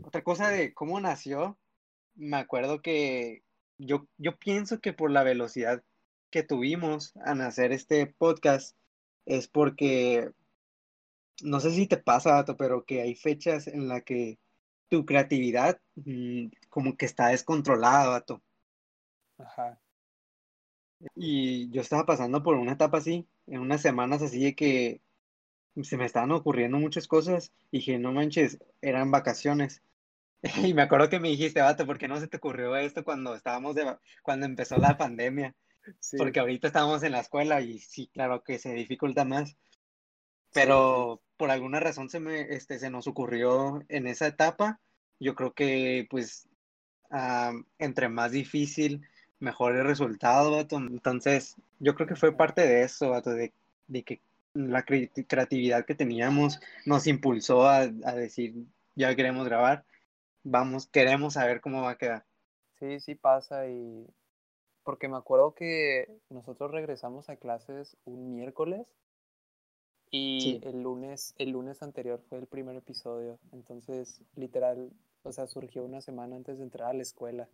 otra 0.02 0.22
cosa 0.22 0.48
de 0.48 0.74
cómo 0.74 1.00
nació, 1.00 1.56
me 2.16 2.38
acuerdo 2.38 2.82
que 2.82 3.42
yo, 3.78 4.06
yo 4.18 4.36
pienso 4.36 4.80
que 4.80 4.92
por 4.92 5.10
la 5.10 5.22
velocidad 5.22 5.82
que 6.30 6.42
tuvimos 6.42 7.16
al 7.24 7.40
hacer 7.42 7.72
este 7.72 8.06
podcast 8.06 8.76
es 9.26 9.48
porque, 9.48 10.30
no 11.42 11.60
sé 11.60 11.70
si 11.72 11.86
te 11.86 11.96
pasa, 11.98 12.32
Dato, 12.32 12.56
pero 12.56 12.84
que 12.84 13.02
hay 13.02 13.14
fechas 13.14 13.66
en 13.68 13.88
las 13.88 14.02
que 14.04 14.38
tu 14.88 15.04
creatividad 15.06 15.80
mm, 15.96 16.46
como 16.70 16.96
que 16.96 17.06
está 17.06 17.28
descontrolada, 17.28 18.08
vato. 18.08 18.42
ajá. 19.38 19.80
Y 21.14 21.70
yo 21.70 21.82
estaba 21.82 22.06
pasando 22.06 22.42
por 22.42 22.56
una 22.56 22.72
etapa 22.72 22.98
así, 22.98 23.26
en 23.46 23.60
unas 23.60 23.82
semanas 23.82 24.22
así 24.22 24.42
de 24.42 24.54
que 24.54 25.00
se 25.82 25.96
me 25.96 26.06
estaban 26.06 26.32
ocurriendo 26.32 26.78
muchas 26.78 27.06
cosas 27.06 27.52
y 27.70 27.78
dije, 27.78 27.98
no 27.98 28.12
manches, 28.12 28.58
eran 28.80 29.10
vacaciones. 29.10 29.82
Y 30.70 30.74
me 30.74 30.82
acuerdo 30.82 31.08
que 31.08 31.20
me 31.20 31.28
dijiste, 31.28 31.60
vato, 31.60 31.86
¿por 31.86 31.98
qué 31.98 32.08
no 32.08 32.20
se 32.20 32.28
te 32.28 32.36
ocurrió 32.36 32.76
esto 32.76 33.04
cuando 33.04 33.34
estábamos 33.34 33.74
de, 33.74 33.96
cuando 34.22 34.46
empezó 34.46 34.78
la 34.78 34.96
pandemia? 34.96 35.54
Sí, 36.00 36.16
Porque 36.18 36.40
ahorita 36.40 36.68
estábamos 36.68 37.02
en 37.02 37.12
la 37.12 37.20
escuela 37.20 37.60
y 37.60 37.78
sí, 37.78 38.08
claro 38.12 38.42
que 38.42 38.58
se 38.58 38.72
dificulta 38.74 39.24
más, 39.24 39.56
sí, 40.50 40.60
sí. 40.82 41.06
pero 41.06 41.22
por 41.36 41.50
alguna 41.50 41.80
razón 41.80 42.08
se 42.10 42.20
me, 42.20 42.42
este, 42.42 42.78
se 42.78 42.90
nos 42.90 43.06
ocurrió 43.06 43.82
en 43.88 44.06
esa 44.06 44.26
etapa. 44.26 44.80
Yo 45.20 45.34
creo 45.34 45.52
que 45.54 46.06
pues 46.10 46.48
ah, 47.10 47.52
entre 47.78 48.08
más 48.08 48.32
difícil, 48.32 49.02
mejor 49.40 49.76
el 49.76 49.84
resultado, 49.86 50.52
vato. 50.52 50.78
Entonces, 50.78 51.56
yo 51.80 51.94
creo 51.94 52.08
que 52.08 52.16
fue 52.16 52.36
parte 52.36 52.62
de 52.66 52.82
eso, 52.82 53.10
vato, 53.10 53.30
de, 53.30 53.52
de 53.88 54.02
que 54.04 54.20
la 54.54 54.84
cre- 54.86 55.10
creatividad 55.28 55.86
que 55.86 55.94
teníamos 55.94 56.60
nos 56.86 57.06
impulsó 57.06 57.68
a, 57.68 57.80
a 57.82 58.14
decir, 58.14 58.54
ya 58.96 59.14
queremos 59.16 59.46
grabar, 59.46 59.84
vamos, 60.44 60.88
queremos 60.88 61.34
saber 61.34 61.60
cómo 61.60 61.82
va 61.82 61.92
a 61.92 61.98
quedar. 61.98 62.24
Sí, 62.78 63.00
sí 63.00 63.14
pasa 63.14 63.66
y 63.68 64.06
porque 64.86 65.08
me 65.08 65.16
acuerdo 65.16 65.52
que 65.52 66.06
nosotros 66.30 66.70
regresamos 66.70 67.28
a 67.28 67.34
clases 67.34 67.96
un 68.04 68.36
miércoles 68.36 68.86
y 70.12 70.40
Sí, 70.40 70.60
el 70.62 70.80
lunes, 70.80 71.34
el 71.38 71.50
lunes 71.50 71.82
anterior 71.82 72.22
fue 72.28 72.38
el 72.38 72.46
primer 72.46 72.76
episodio. 72.76 73.40
Entonces, 73.50 74.22
literal, 74.36 74.92
o 75.24 75.32
sea, 75.32 75.48
surgió 75.48 75.84
una 75.84 76.00
semana 76.00 76.36
antes 76.36 76.58
de 76.58 76.62
entrar 76.62 76.88
a 76.88 76.94
la 76.94 77.02
escuela. 77.02 77.48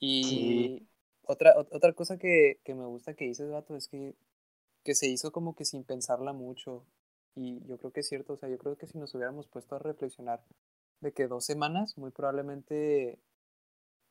Y 0.00 0.88
otra, 1.20 1.52
otra 1.58 1.92
cosa 1.92 2.16
que, 2.16 2.60
que, 2.64 2.74
me 2.74 2.86
gusta 2.86 3.12
que 3.12 3.26
dices, 3.26 3.50
vato, 3.50 3.76
es 3.76 3.88
que, 3.88 4.14
que 4.84 4.94
se 4.94 5.06
hizo 5.06 5.32
como 5.32 5.54
que 5.54 5.66
sin 5.66 5.84
pensarla 5.84 6.32
mucho. 6.32 6.86
Y 7.34 7.62
yo 7.66 7.76
creo 7.76 7.92
que 7.92 8.00
es 8.00 8.08
cierto, 8.08 8.32
o 8.32 8.36
sea, 8.38 8.48
yo 8.48 8.56
creo 8.56 8.78
que 8.78 8.86
si 8.86 8.96
nos 8.96 9.14
hubiéramos 9.14 9.46
puesto 9.48 9.76
a 9.76 9.80
reflexionar 9.80 10.42
de 11.00 11.12
que 11.12 11.26
dos 11.28 11.44
semanas, 11.44 11.98
muy 11.98 12.10
probablemente, 12.10 13.18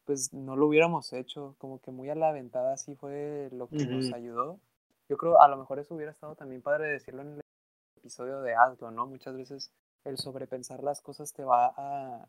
pues 0.08 0.34
no 0.34 0.56
lo 0.56 0.68
hubiéramos 0.68 1.12
hecho, 1.12 1.56
como 1.58 1.82
que 1.82 1.92
muy 1.92 2.10
a 2.10 2.16
la 2.16 2.30
aventada 2.30 2.74
así 2.74 2.96
fue 2.96 3.50
lo 3.52 3.68
que 3.68 3.86
nos 3.86 4.12
ayudó. 4.14 4.58
Yo 5.10 5.18
creo, 5.18 5.42
a 5.42 5.50
lo 5.50 5.58
mejor 5.58 5.80
eso 5.80 5.94
hubiera 5.96 6.12
estado 6.12 6.34
también 6.36 6.62
padre 6.62 6.88
decirlo 6.88 7.22
en 7.24 7.34
el 7.34 7.42
episodio 7.98 8.42
de 8.42 8.56
alto, 8.56 8.90
¿no? 8.90 9.06
Muchas 9.06 9.36
veces 9.36 9.74
el 10.06 10.18
sobrepensar 10.18 10.82
las 10.82 11.02
cosas 11.02 11.34
te 11.34 11.44
va 11.44 11.74
a, 11.76 12.26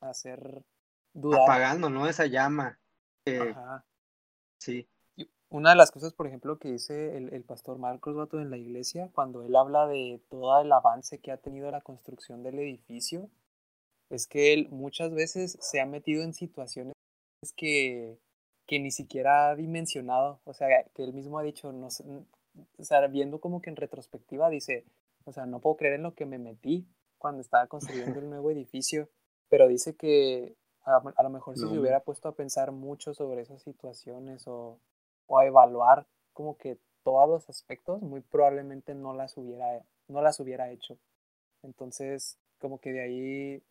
hacer 0.00 0.62
dudar. 1.12 1.42
Apagando, 1.42 1.90
¿no? 1.90 2.06
Esa 2.08 2.24
llama. 2.24 2.78
Ajá. 3.26 3.84
Sí. 4.56 4.88
Una 5.50 5.70
de 5.70 5.76
las 5.76 5.90
cosas, 5.90 6.14
por 6.14 6.26
ejemplo, 6.26 6.58
que 6.58 6.72
dice 6.72 7.18
el, 7.18 7.34
el 7.34 7.44
pastor 7.44 7.78
Marcos 7.78 8.16
Vato 8.16 8.40
en 8.40 8.50
la 8.50 8.56
iglesia, 8.56 9.10
cuando 9.12 9.42
él 9.42 9.54
habla 9.54 9.86
de 9.86 10.22
todo 10.30 10.58
el 10.62 10.72
avance 10.72 11.18
que 11.18 11.30
ha 11.30 11.36
tenido 11.36 11.70
la 11.70 11.82
construcción 11.82 12.42
del 12.42 12.58
edificio, 12.58 13.28
es 14.08 14.26
que 14.26 14.54
él 14.54 14.68
muchas 14.70 15.12
veces 15.12 15.58
se 15.60 15.80
ha 15.80 15.86
metido 15.86 16.22
en 16.22 16.32
situaciones 16.32 16.94
que, 17.56 18.18
que 18.66 18.78
ni 18.78 18.90
siquiera 18.90 19.50
ha 19.50 19.56
dimensionado, 19.56 20.40
o 20.44 20.52
sea, 20.52 20.68
que 20.94 21.04
él 21.04 21.12
mismo 21.12 21.38
ha 21.38 21.42
dicho, 21.42 21.72
no, 21.72 21.86
o 21.86 22.84
sea, 22.84 23.06
viendo 23.06 23.40
como 23.40 23.62
que 23.62 23.70
en 23.70 23.76
retrospectiva 23.76 24.50
dice, 24.50 24.84
o 25.24 25.32
sea, 25.32 25.46
no 25.46 25.60
puedo 25.60 25.76
creer 25.76 25.94
en 25.94 26.02
lo 26.02 26.14
que 26.14 26.26
me 26.26 26.38
metí 26.38 26.86
cuando 27.18 27.40
estaba 27.40 27.66
construyendo 27.66 28.18
el 28.20 28.28
nuevo 28.30 28.50
edificio, 28.50 29.08
pero 29.48 29.68
dice 29.68 29.96
que 29.96 30.56
a, 30.84 31.22
lo 31.22 31.30
mejor 31.30 31.54
si 31.56 31.68
se 31.68 31.78
hubiera 31.78 32.00
puesto 32.00 32.28
a 32.28 32.34
pensar 32.34 32.72
mucho 32.72 33.12
sobre 33.12 33.42
esas 33.42 33.62
situaciones 33.62 34.46
o, 34.46 34.78
o, 35.26 35.38
a 35.38 35.46
evaluar 35.46 36.06
como 36.32 36.56
que 36.56 36.78
todos 37.02 37.28
los 37.28 37.48
aspectos, 37.48 38.00
muy 38.00 38.20
probablemente 38.20 38.94
no 38.94 39.12
las 39.12 39.36
hubiera, 39.36 39.82
no 40.08 40.22
las 40.22 40.40
hubiera 40.40 40.70
hecho. 40.70 40.98
Entonces, 41.62 42.38
como 42.58 42.78
que 42.78 42.92
de 42.92 43.00
ahí, 43.02 43.62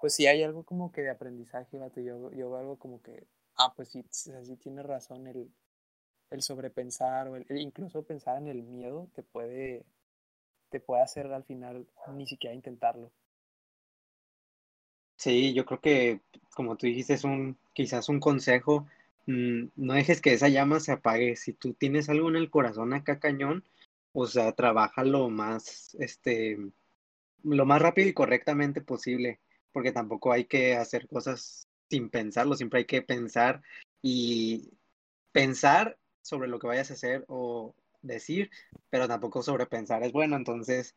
pues 0.00 0.14
sí 0.14 0.26
hay 0.26 0.42
algo 0.42 0.64
como 0.64 0.92
que 0.92 1.02
de 1.02 1.10
aprendizaje, 1.10 1.78
Yo, 1.96 2.30
yo 2.32 2.50
veo 2.50 2.56
algo 2.56 2.78
como 2.78 3.02
que, 3.02 3.26
ah, 3.56 3.72
pues 3.74 3.88
sí, 3.90 4.04
sí 4.10 4.56
tiene 4.56 4.82
razón 4.82 5.26
el, 5.26 5.50
el 6.30 6.42
sobrepensar 6.42 7.28
o 7.28 7.36
el, 7.36 7.46
incluso 7.58 8.02
pensar 8.04 8.38
en 8.38 8.48
el 8.48 8.62
miedo 8.62 9.08
te 9.14 9.22
puede 9.22 9.84
te 10.70 10.80
puede 10.80 11.02
hacer 11.02 11.32
al 11.32 11.44
final 11.44 11.86
ni 12.14 12.26
siquiera 12.26 12.54
intentarlo. 12.54 13.12
Sí, 15.16 15.54
yo 15.54 15.64
creo 15.64 15.80
que 15.80 16.20
como 16.54 16.76
tú 16.76 16.86
dijiste 16.86 17.14
es 17.14 17.24
un 17.24 17.58
quizás 17.72 18.08
un 18.08 18.20
consejo, 18.20 18.86
mm, 19.26 19.66
no 19.76 19.94
dejes 19.94 20.20
que 20.20 20.32
esa 20.32 20.48
llama 20.48 20.80
se 20.80 20.92
apague. 20.92 21.36
Si 21.36 21.52
tú 21.52 21.74
tienes 21.74 22.08
algo 22.08 22.28
en 22.28 22.36
el 22.36 22.50
corazón 22.50 22.92
acá 22.94 23.18
cañón, 23.18 23.64
o 24.12 24.26
sea, 24.26 24.52
trabaja 24.52 25.04
lo 25.04 25.28
más 25.30 25.94
este 26.00 26.58
lo 27.44 27.66
más 27.66 27.82
rápido 27.82 28.08
y 28.08 28.14
correctamente 28.14 28.80
posible, 28.82 29.40
porque 29.76 29.92
tampoco 29.92 30.32
hay 30.32 30.46
que 30.46 30.74
hacer 30.74 31.06
cosas 31.06 31.68
sin 31.90 32.08
pensarlo, 32.08 32.56
siempre 32.56 32.78
hay 32.78 32.86
que 32.86 33.02
pensar 33.02 33.60
y 34.00 34.70
pensar 35.32 35.98
sobre 36.22 36.48
lo 36.48 36.58
que 36.58 36.66
vayas 36.66 36.90
a 36.90 36.94
hacer 36.94 37.26
o 37.28 37.74
decir, 38.00 38.50
pero 38.88 39.06
tampoco 39.06 39.42
sobrepensar 39.42 40.02
es 40.02 40.12
bueno. 40.12 40.34
Entonces, 40.36 40.96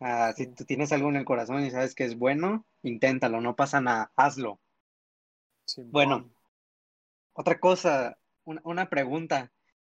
uh, 0.00 0.34
si 0.36 0.46
tú 0.48 0.66
tienes 0.66 0.92
algo 0.92 1.08
en 1.08 1.16
el 1.16 1.24
corazón 1.24 1.64
y 1.64 1.70
sabes 1.70 1.94
que 1.94 2.04
es 2.04 2.18
bueno, 2.18 2.66
inténtalo, 2.82 3.40
no 3.40 3.56
pasa 3.56 3.80
nada, 3.80 4.12
hazlo. 4.14 4.60
bueno, 5.86 6.30
otra 7.32 7.58
cosa, 7.58 8.18
una, 8.44 8.60
una, 8.62 8.90
pregunta 8.90 9.52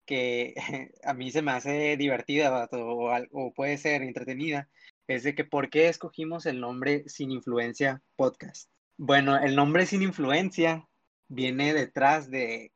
que 0.06 0.54
a 1.04 1.16
mí 1.16 1.32
se 1.32 1.42
me 1.42 1.54
hace 1.54 1.98
divertida 1.98 2.70
o, 2.74 3.12
o 3.32 3.54
puede 3.56 3.80
ser 3.80 4.04
entretenida, 4.04 4.70
es 5.16 5.24
de 5.24 5.36
que 5.36 5.44
¿por 5.44 5.70
qué 5.70 5.90
escogimos 5.90 6.46
el 6.46 6.60
nombre 6.60 7.04
Sin 7.08 7.32
Influencia 7.32 8.02
Podcast? 8.16 8.70
Bueno, 8.98 9.38
el 9.38 9.56
nombre 9.56 9.86
Sin 9.86 10.02
Influencia 10.02 10.88
viene 11.28 11.74
detrás 11.74 12.30
de 12.30 12.72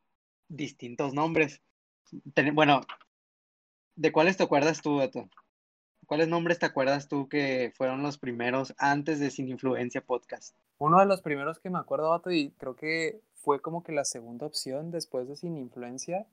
distintos 0.48 1.14
nombres. 1.14 1.62
Bueno, 2.54 2.82
¿De 3.96 4.12
cuáles 4.12 4.38
te 4.38 4.44
acuerdas 4.44 4.82
tú, 4.82 4.98
Beto? 4.98 5.30
¿Cuáles 6.08 6.28
nombres 6.28 6.58
te 6.58 6.66
acuerdas 6.66 7.08
tú 7.08 7.30
que 7.30 7.72
fueron 7.76 8.02
los 8.02 8.18
primeros 8.18 8.74
antes 8.80 9.20
de 9.20 9.30
Sin 9.30 9.50
Influencia 9.50 10.02
Podcast? 10.02 10.56
Uno 10.80 11.00
de 11.00 11.06
los 11.06 11.22
primeros 11.22 11.60
que 11.60 11.70
me 11.70 11.78
acuerdo, 11.78 12.12
Beto, 12.12 12.32
y 12.32 12.50
creo 12.58 12.76
que 12.76 13.22
fue 13.36 13.62
como 13.62 13.84
que 13.84 13.92
la 13.92 14.04
segunda 14.04 14.48
opción 14.48 14.90
después 14.90 15.28
de 15.28 15.36
Sin 15.36 15.58
Influencia, 15.58 16.26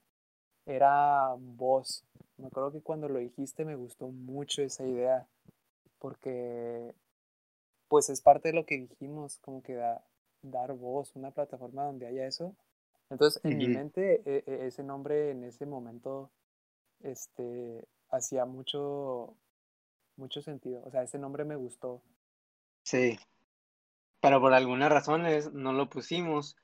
era 0.64 1.34
Voz. 1.38 2.02
Me 2.38 2.46
acuerdo 2.46 2.72
que 2.72 2.80
cuando 2.80 3.10
lo 3.10 3.18
dijiste 3.18 3.66
me 3.66 3.74
gustó 3.74 4.08
mucho 4.08 4.62
esa 4.62 4.86
idea, 4.86 5.26
porque 6.00 6.94
pues 7.88 8.10
es 8.10 8.20
parte 8.20 8.48
de 8.48 8.54
lo 8.54 8.66
que 8.66 8.78
dijimos, 8.78 9.38
como 9.38 9.62
que 9.62 9.74
da, 9.74 10.04
dar 10.42 10.72
voz, 10.72 11.14
una 11.14 11.30
plataforma 11.30 11.84
donde 11.84 12.06
haya 12.06 12.26
eso. 12.26 12.54
Entonces, 13.10 13.40
en 13.44 13.58
mi 13.58 13.68
mente, 13.68 14.22
e, 14.24 14.44
e, 14.46 14.66
ese 14.66 14.82
nombre 14.82 15.30
en 15.30 15.44
ese 15.44 15.66
momento 15.66 16.30
este, 17.00 17.88
hacía 18.10 18.44
mucho, 18.44 19.34
mucho 20.16 20.42
sentido. 20.42 20.82
O 20.84 20.90
sea, 20.90 21.02
ese 21.02 21.18
nombre 21.18 21.44
me 21.44 21.56
gustó. 21.56 22.02
Sí, 22.84 23.18
pero 24.20 24.40
por 24.40 24.52
algunas 24.52 24.90
razones 24.90 25.52
no 25.52 25.72
lo 25.72 25.88
pusimos 25.88 26.56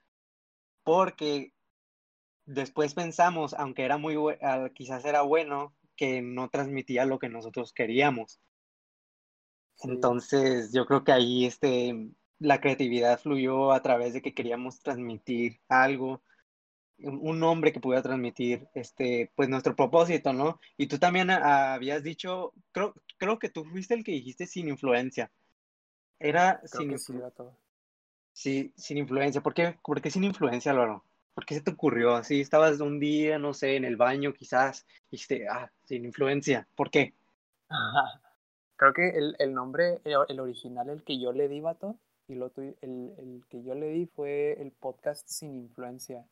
porque 0.84 1.52
después 2.44 2.94
pensamos, 2.94 3.54
aunque 3.54 3.84
era 3.84 3.98
muy 3.98 4.16
ah, 4.42 4.70
quizás 4.74 5.04
era 5.04 5.22
bueno, 5.22 5.74
que 5.96 6.22
no 6.22 6.48
transmitía 6.50 7.04
lo 7.06 7.18
que 7.18 7.28
nosotros 7.28 7.72
queríamos. 7.72 8.40
Entonces, 9.82 10.72
yo 10.72 10.86
creo 10.86 11.04
que 11.04 11.12
ahí 11.12 11.44
este, 11.46 12.10
la 12.38 12.60
creatividad 12.60 13.20
fluyó 13.20 13.72
a 13.72 13.82
través 13.82 14.14
de 14.14 14.22
que 14.22 14.34
queríamos 14.34 14.80
transmitir 14.80 15.60
algo 15.68 16.22
un 16.98 17.38
nombre 17.38 17.72
que 17.72 17.80
pudiera 17.80 18.02
transmitir 18.02 18.68
este 18.74 19.30
pues 19.34 19.48
nuestro 19.48 19.76
propósito, 19.76 20.32
¿no? 20.32 20.60
Y 20.76 20.86
tú 20.86 20.98
también 20.98 21.30
habías 21.30 22.02
dicho, 22.02 22.52
creo, 22.72 22.94
creo 23.18 23.38
que 23.38 23.50
tú 23.50 23.64
fuiste 23.64 23.94
el 23.94 24.04
que 24.04 24.12
dijiste 24.12 24.46
sin 24.46 24.68
influencia. 24.68 25.30
Era 26.18 26.60
sin 26.64 26.92
influencia. 26.92 27.44
Sí, 28.32 28.72
sin 28.76 28.98
influencia. 28.98 29.42
¿Por 29.42 29.54
qué, 29.54 29.78
¿Por 29.82 30.00
qué 30.00 30.10
sin 30.10 30.24
influencia, 30.24 30.72
Álvaro? 30.72 31.04
¿Por 31.34 31.44
qué 31.44 31.54
se 31.54 31.60
te 31.60 31.70
ocurrió 31.70 32.14
así? 32.14 32.40
Estabas 32.40 32.80
un 32.80 32.98
día, 32.98 33.38
no 33.38 33.52
sé, 33.52 33.76
en 33.76 33.84
el 33.84 33.96
baño 33.96 34.32
quizás, 34.32 34.86
y 35.10 35.16
dijiste, 35.16 35.46
ah, 35.48 35.70
sin 35.84 36.04
influencia. 36.04 36.66
¿Por 36.74 36.90
qué? 36.90 37.14
Creo 38.76 38.92
que 38.92 39.10
el, 39.10 39.36
el 39.38 39.54
nombre, 39.54 40.00
el, 40.04 40.40
original, 40.40 40.88
el 40.90 41.02
que 41.02 41.18
yo 41.18 41.32
le 41.32 41.48
di, 41.48 41.60
vato, 41.60 41.96
y 42.28 42.34
lo, 42.34 42.52
el, 42.56 42.76
el 42.82 43.44
que 43.48 43.62
yo 43.62 43.74
le 43.74 43.88
di 43.88 44.06
fue 44.06 44.60
el 44.60 44.72
podcast 44.72 45.26
sin 45.28 45.54
influencia 45.54 46.26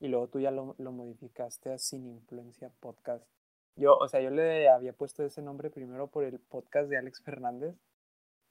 y 0.00 0.08
luego 0.08 0.28
tú 0.28 0.40
ya 0.40 0.50
lo, 0.50 0.74
lo 0.78 0.92
modificaste 0.92 1.72
a 1.72 1.78
Sin 1.78 2.06
Influencia 2.06 2.70
Podcast. 2.80 3.24
Yo, 3.76 3.96
o 3.96 4.08
sea, 4.08 4.20
yo 4.20 4.30
le 4.30 4.68
había 4.68 4.92
puesto 4.92 5.24
ese 5.24 5.42
nombre 5.42 5.70
primero 5.70 6.08
por 6.08 6.24
el 6.24 6.38
podcast 6.38 6.88
de 6.88 6.98
Alex 6.98 7.22
Fernández, 7.22 7.76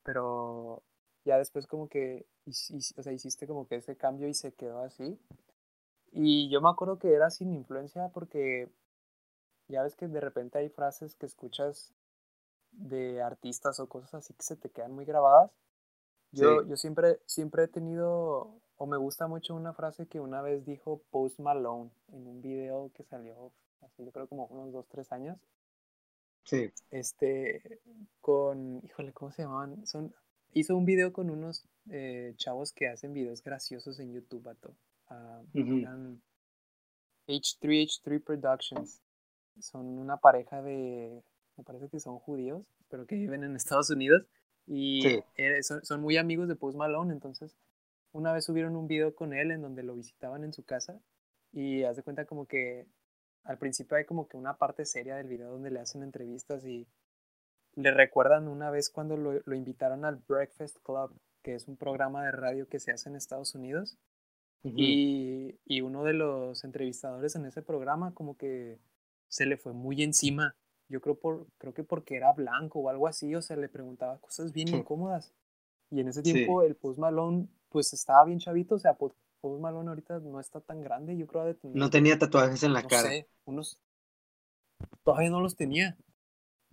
pero 0.03 0.83
ya 1.25 1.37
después 1.37 1.67
como 1.67 1.89
que, 1.89 2.25
o 2.45 3.01
sea, 3.01 3.11
hiciste 3.11 3.47
como 3.47 3.67
que 3.67 3.75
ese 3.75 3.97
cambio 3.97 4.27
y 4.27 4.33
se 4.33 4.53
quedó 4.53 4.83
así. 4.83 5.19
Y 6.11 6.49
yo 6.49 6.61
me 6.61 6.69
acuerdo 6.69 6.99
que 6.99 7.13
era 7.13 7.29
sin 7.29 7.53
influencia 7.53 8.09
porque 8.09 8.69
ya 9.67 9.83
ves 9.83 9.95
que 9.95 10.07
de 10.07 10.21
repente 10.21 10.57
hay 10.57 10.69
frases 10.69 11.15
que 11.15 11.25
escuchas 11.25 11.93
de 12.77 13.21
artistas 13.21 13.79
o 13.79 13.87
cosas 13.87 14.13
así 14.13 14.33
que 14.33 14.43
se 14.43 14.55
te 14.55 14.69
quedan 14.69 14.93
muy 14.93 15.05
grabadas. 15.05 15.51
Yo, 16.31 16.63
yo 16.65 16.77
siempre, 16.77 17.19
siempre 17.25 17.63
he 17.63 17.67
tenido 17.67 18.59
o 18.77 18.85
me 18.85 18.97
gusta 18.97 19.27
mucho 19.27 19.55
una 19.55 19.73
frase 19.73 20.07
que 20.07 20.19
una 20.19 20.41
vez 20.41 20.65
dijo 20.65 21.01
Post 21.09 21.39
Malone 21.39 21.89
en 22.09 22.27
un 22.27 22.41
video 22.41 22.91
que 22.93 23.03
salió 23.03 23.51
hace 23.81 24.05
yo 24.05 24.11
creo 24.11 24.27
como 24.27 24.45
unos 24.47 24.71
dos, 24.71 24.87
tres 24.87 25.11
años. 25.11 25.37
Sí. 26.43 26.71
Este, 26.91 27.81
con, 28.21 28.81
híjole, 28.85 29.11
¿cómo 29.13 29.31
se 29.31 29.43
llamaban? 29.43 29.85
Son, 29.85 30.13
hizo 30.53 30.75
un 30.77 30.85
video 30.85 31.11
con 31.11 31.29
unos 31.29 31.65
eh, 31.89 32.33
chavos 32.37 32.71
que 32.71 32.87
hacen 32.87 33.13
videos 33.13 33.43
graciosos 33.43 33.99
en 33.99 34.13
YouTube, 34.13 34.43
vato. 34.43 34.73
Uh, 35.09 36.17
H3H3 37.27 38.23
Productions. 38.23 39.01
Son 39.59 39.85
una 39.97 40.17
pareja 40.17 40.61
de, 40.61 41.23
me 41.57 41.63
parece 41.63 41.89
que 41.89 41.99
son 41.99 42.19
judíos, 42.19 42.65
pero 42.89 43.05
que 43.05 43.15
viven 43.15 43.43
en 43.43 43.55
Estados 43.55 43.89
Unidos. 43.89 44.25
Y 44.65 45.21
eh, 45.35 45.63
son, 45.63 45.83
son 45.85 46.01
muy 46.01 46.17
amigos 46.17 46.47
de 46.47 46.55
Post 46.55 46.77
Malone, 46.77 47.13
entonces 47.13 47.57
una 48.11 48.33
vez 48.33 48.45
subieron 48.45 48.75
un 48.75 48.87
video 48.87 49.15
con 49.15 49.33
él 49.33 49.51
en 49.51 49.61
donde 49.61 49.83
lo 49.83 49.95
visitaban 49.95 50.43
en 50.43 50.53
su 50.53 50.63
casa 50.63 50.99
y 51.51 51.83
haz 51.83 51.95
de 51.95 52.03
cuenta 52.03 52.25
como 52.25 52.47
que 52.47 52.85
al 53.43 53.57
principio 53.57 53.95
hay 53.95 54.05
como 54.05 54.27
que 54.27 54.37
una 54.37 54.57
parte 54.57 54.85
seria 54.85 55.15
del 55.15 55.27
video 55.27 55.51
donde 55.51 55.71
le 55.71 55.79
hacen 55.79 56.03
entrevistas 56.03 56.65
y 56.65 56.87
le 57.75 57.91
recuerdan 57.91 58.47
una 58.47 58.71
vez 58.71 58.89
cuando 58.89 59.15
lo, 59.15 59.39
lo 59.45 59.55
invitaron 59.55 60.03
al 60.03 60.17
Breakfast 60.27 60.77
Club, 60.83 61.15
que 61.43 61.55
es 61.55 61.67
un 61.67 61.77
programa 61.77 62.25
de 62.25 62.31
radio 62.31 62.67
que 62.67 62.79
se 62.79 62.91
hace 62.91 63.09
en 63.09 63.15
Estados 63.15 63.55
Unidos. 63.55 63.97
y, 64.63 65.55
y 65.63 65.81
uno 65.81 66.03
de 66.03 66.13
los 66.13 66.63
entrevistadores 66.65 67.35
en 67.35 67.45
ese 67.45 67.61
programa 67.61 68.13
como 68.13 68.35
que 68.35 68.79
se 69.29 69.45
le 69.45 69.55
fue 69.55 69.73
muy 69.73 70.03
encima. 70.03 70.55
Yo 70.89 71.01
creo, 71.01 71.15
por, 71.15 71.47
creo 71.57 71.73
que 71.73 71.83
porque 71.83 72.15
era 72.15 72.31
blanco 72.33 72.79
o 72.79 72.89
algo 72.89 73.07
así, 73.07 73.35
o 73.35 73.41
sea, 73.41 73.57
le 73.57 73.67
preguntaba 73.67 74.19
cosas 74.19 74.53
bien 74.53 74.69
incómodas. 74.69 75.33
Y 75.89 75.99
en 75.99 76.07
ese 76.07 76.21
tiempo 76.21 76.63
el 76.63 76.75
Post 76.75 76.99
Malone, 76.99 77.47
pues 77.69 77.93
estaba 77.93 78.25
bien 78.25 78.39
chavito, 78.39 78.75
o 78.75 78.79
sea, 78.79 78.93
Post 78.93 79.15
Malone 79.43 79.89
ahorita 79.89 80.19
no 80.19 80.39
está 80.39 80.61
tan 80.61 80.81
grande, 80.81 81.17
yo 81.17 81.27
creo. 81.27 81.45
De 81.45 81.57
no 81.73 81.89
tenía 81.89 82.17
tatuajes 82.17 82.63
en 82.63 82.73
la 82.73 82.81
no 82.81 82.87
cara. 82.87 83.09
Sé, 83.09 83.27
unos... 83.45 83.79
Todavía 85.03 85.29
no 85.29 85.41
los 85.41 85.55
tenía. 85.55 85.97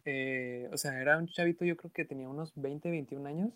Eh, 0.04 0.68
o 0.72 0.76
sea, 0.76 1.00
era 1.00 1.18
un 1.18 1.26
chavito, 1.26 1.64
yo 1.64 1.76
creo 1.76 1.90
que 1.92 2.04
tenía 2.04 2.28
unos 2.28 2.52
20, 2.54 2.90
21 2.90 3.28
años. 3.28 3.52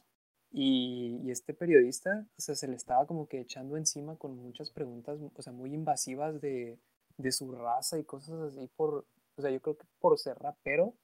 Y, 0.51 1.21
y, 1.23 1.31
este 1.31 1.53
periodista, 1.53 2.27
o 2.39 2.41
sea, 2.41 2.55
se 2.55 2.69
le 2.69 2.77
estaba 2.77 3.07
como 3.07 3.29
que 3.29 3.39
echando 3.39 3.77
encima 3.77 4.17
con 4.17 4.35
muchas 4.35 4.71
preguntas, 4.71 5.19
o 5.35 5.43
sea, 5.43 5.53
muy 5.53 5.75
invasivas 5.75 6.41
de, 6.41 6.79
de 7.19 7.33
su 7.33 7.53
raza 7.53 7.99
y 7.99 8.05
cosas 8.05 8.41
así 8.41 8.71
por, 8.75 9.05
o 9.39 9.43
sea, 9.43 9.51
yo 9.51 9.61
creo 9.61 9.77
que 9.77 9.87
por 10.01 10.19
ser 10.19 10.39
rapero, 10.39 10.95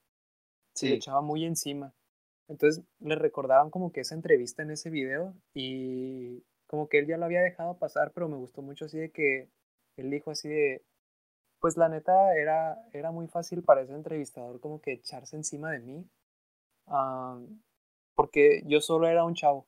se 0.74 0.88
le 0.88 0.94
echaba 0.96 1.20
muy 1.20 1.44
encima. 1.44 1.94
Entonces 2.48 2.84
le 2.98 3.14
recordaron 3.14 3.70
como 3.70 3.92
que 3.92 4.00
esa 4.00 4.14
entrevista 4.14 4.62
en 4.62 4.72
ese 4.72 4.90
video 4.90 5.34
y 5.54 6.42
como 6.66 6.88
que 6.88 6.98
él 6.98 7.06
ya 7.06 7.16
lo 7.16 7.24
había 7.24 7.40
dejado 7.42 7.78
pasar, 7.78 8.12
pero 8.12 8.28
me 8.28 8.36
gustó 8.36 8.60
mucho 8.60 8.86
así 8.86 8.98
de 8.98 9.10
que 9.10 9.48
él 9.96 10.10
dijo 10.10 10.30
así 10.30 10.48
de, 10.48 10.82
pues 11.60 11.76
la 11.76 11.88
neta 11.88 12.36
era, 12.36 12.76
era 12.92 13.12
muy 13.12 13.28
fácil 13.28 13.62
para 13.62 13.82
ese 13.82 13.94
entrevistador 13.94 14.60
como 14.60 14.80
que 14.80 14.92
echarse 14.92 15.36
encima 15.36 15.70
de 15.70 15.78
mí, 15.78 16.04
porque 18.14 18.62
yo 18.66 18.80
solo 18.80 19.08
era 19.08 19.24
un 19.24 19.34
chavo. 19.34 19.66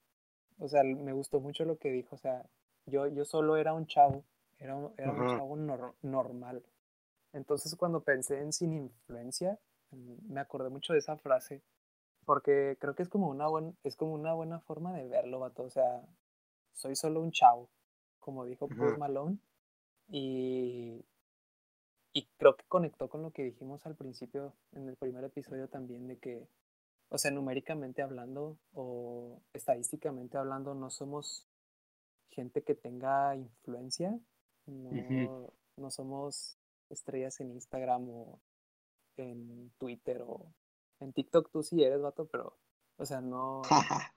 O 0.58 0.68
sea, 0.68 0.82
me 0.82 1.12
gustó 1.12 1.40
mucho 1.40 1.64
lo 1.64 1.78
que 1.78 1.90
dijo, 1.90 2.16
o 2.16 2.18
sea, 2.18 2.44
yo, 2.86 3.06
yo 3.06 3.24
solo 3.24 3.56
era 3.56 3.74
un 3.74 3.86
chavo 3.86 4.24
era 4.58 4.74
un, 4.74 4.92
era 4.96 5.12
un 5.12 5.26
chavo 5.26 5.56
normal. 6.02 6.62
Entonces 7.32 7.74
cuando 7.76 8.02
pensé 8.02 8.40
en 8.40 8.52
sin 8.52 8.72
influencia, 8.72 9.58
me 9.90 10.40
acordé 10.40 10.68
mucho 10.68 10.92
de 10.92 10.98
esa 10.98 11.16
frase, 11.16 11.62
porque 12.24 12.76
creo 12.80 12.94
que 12.94 13.02
es 13.02 13.08
como 13.08 13.28
una, 13.28 13.46
buen, 13.46 13.76
es 13.84 13.96
como 13.96 14.14
una 14.14 14.32
buena 14.34 14.60
forma 14.60 14.92
de 14.94 15.06
verlo, 15.06 15.40
vato. 15.40 15.62
O 15.62 15.70
sea, 15.70 16.02
soy 16.72 16.96
solo 16.96 17.20
un 17.20 17.30
chavo, 17.30 17.68
como 18.18 18.44
dijo 18.44 18.68
Post 18.68 18.98
Malone, 18.98 19.38
y, 20.08 21.04
y 22.12 22.28
creo 22.36 22.56
que 22.56 22.64
conectó 22.68 23.08
con 23.08 23.22
lo 23.22 23.30
que 23.30 23.44
dijimos 23.44 23.86
al 23.86 23.94
principio, 23.94 24.54
en 24.72 24.88
el 24.88 24.96
primer 24.96 25.24
episodio 25.24 25.68
también, 25.68 26.06
de 26.08 26.18
que, 26.18 26.48
o 27.08 27.18
sea, 27.18 27.30
numéricamente 27.30 28.02
hablando 28.02 28.56
o 28.74 29.40
estadísticamente 29.52 30.36
hablando, 30.36 30.74
no 30.74 30.90
somos 30.90 31.46
gente 32.30 32.62
que 32.62 32.74
tenga 32.74 33.36
influencia, 33.36 34.18
no, 34.66 35.52
no 35.76 35.90
somos 35.90 36.58
estrellas 36.90 37.40
en 37.40 37.52
Instagram 37.52 38.08
o 38.08 38.40
en 39.16 39.72
Twitter 39.78 40.22
o 40.22 40.52
en 41.00 41.12
TikTok. 41.12 41.50
Tú 41.50 41.62
sí 41.62 41.82
eres, 41.82 42.00
vato, 42.00 42.26
pero, 42.26 42.56
o 42.96 43.04
sea, 43.04 43.20
no. 43.20 43.62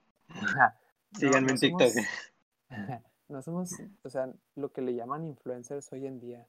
Síganme 1.20 1.52
en 1.52 1.60
TikTok. 1.60 1.92
no 3.30 3.42
somos, 3.42 3.74
o 4.04 4.10
sea, 4.10 4.32
lo 4.56 4.72
que 4.72 4.82
le 4.82 4.96
llaman 4.96 5.28
influencers 5.28 5.92
hoy 5.94 6.06
en 6.06 6.20
día. 6.20 6.48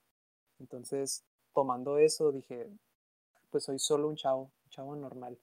Entonces, 0.58 1.24
tomando 1.54 1.98
eso, 1.98 2.32
dije, 2.32 2.68
pues 3.50 3.64
soy 3.64 3.78
solo 3.78 4.08
un 4.08 4.16
chavo, 4.16 4.52
un 4.64 4.70
chavo 4.70 4.96
normal. 4.96 5.38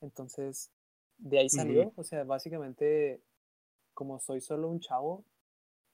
Entonces, 0.00 0.70
de 1.18 1.38
ahí 1.38 1.48
salió, 1.48 1.92
o 1.96 2.02
sea, 2.02 2.24
básicamente, 2.24 3.22
como 3.94 4.18
soy 4.18 4.40
solo 4.40 4.68
un 4.68 4.80
chavo, 4.80 5.24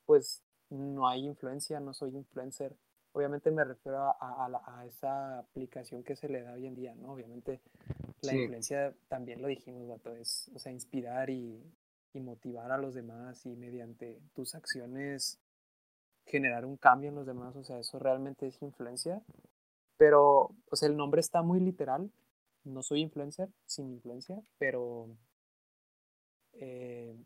pues 0.07 0.43
no 0.71 1.09
hay 1.09 1.27
influencia, 1.27 1.81
no 1.81 1.93
soy 1.93 2.17
influencer. 2.17 2.77
Obviamente 3.19 3.51
me 3.51 3.65
refiero 3.65 3.99
a, 3.99 4.47
a, 4.47 4.87
esa 4.87 5.41
aplicación 5.41 6.05
que 6.05 6.15
se 6.15 6.29
le 6.29 6.43
da 6.43 6.53
hoy 6.53 6.69
en 6.69 6.77
día, 6.77 6.95
¿no? 6.95 7.15
Obviamente 7.15 7.61
la 8.23 8.33
influencia, 8.33 8.95
también 9.09 9.43
lo 9.43 9.49
dijimos, 9.49 9.89
Vato, 9.89 10.15
es, 10.15 10.49
o 10.55 10.59
sea, 10.61 10.71
inspirar 10.71 11.29
y, 11.29 11.61
y 12.13 12.21
motivar 12.21 12.71
a 12.71 12.79
los 12.79 12.95
demás 12.95 13.45
y 13.45 13.57
mediante 13.57 14.21
tus 14.35 14.55
acciones 14.55 15.41
generar 16.27 16.65
un 16.65 16.77
cambio 16.77 17.09
en 17.09 17.17
los 17.17 17.27
demás, 17.27 17.57
o 17.57 17.65
sea, 17.65 17.81
eso 17.81 17.99
realmente 17.99 18.47
es 18.47 18.63
influencia. 18.63 19.21
Pero, 19.97 20.51
o 20.71 20.77
sea, 20.77 20.89
el 20.89 20.97
nombre 20.97 21.21
está 21.21 21.43
muy 21.43 21.59
literal. 21.59 22.13
No 22.63 22.85
soy 22.85 23.01
influencer, 23.01 23.49
sin 23.67 23.91
influencia, 23.91 24.41
pero 24.59 25.09
eh, 26.53 27.17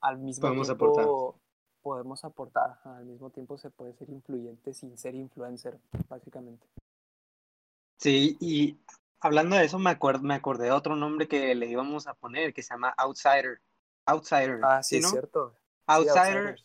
al 0.00 0.18
mismo 0.18 0.50
tiempo 0.50 0.72
aportar 0.72 1.06
podemos 1.82 2.24
aportar. 2.24 2.80
Al 2.84 3.04
mismo 3.04 3.30
tiempo 3.30 3.58
se 3.58 3.70
puede 3.70 3.94
ser 3.94 4.10
influyente 4.10 4.74
sin 4.74 4.96
ser 4.96 5.14
influencer, 5.14 5.78
básicamente. 6.08 6.66
Sí, 7.98 8.36
y 8.40 8.78
hablando 9.20 9.56
de 9.56 9.64
eso, 9.64 9.78
me, 9.78 9.96
me 10.22 10.34
acordé 10.34 10.66
de 10.66 10.72
otro 10.72 10.96
nombre 10.96 11.28
que 11.28 11.54
le 11.54 11.66
íbamos 11.66 12.06
a 12.06 12.14
poner, 12.14 12.54
que 12.54 12.62
se 12.62 12.74
llama 12.74 12.94
Outsider. 12.96 13.60
Outsider. 14.06 14.60
Ah, 14.62 14.82
sí, 14.82 14.98
es 14.98 15.10
cierto. 15.10 15.54
Outsider. 15.86 16.56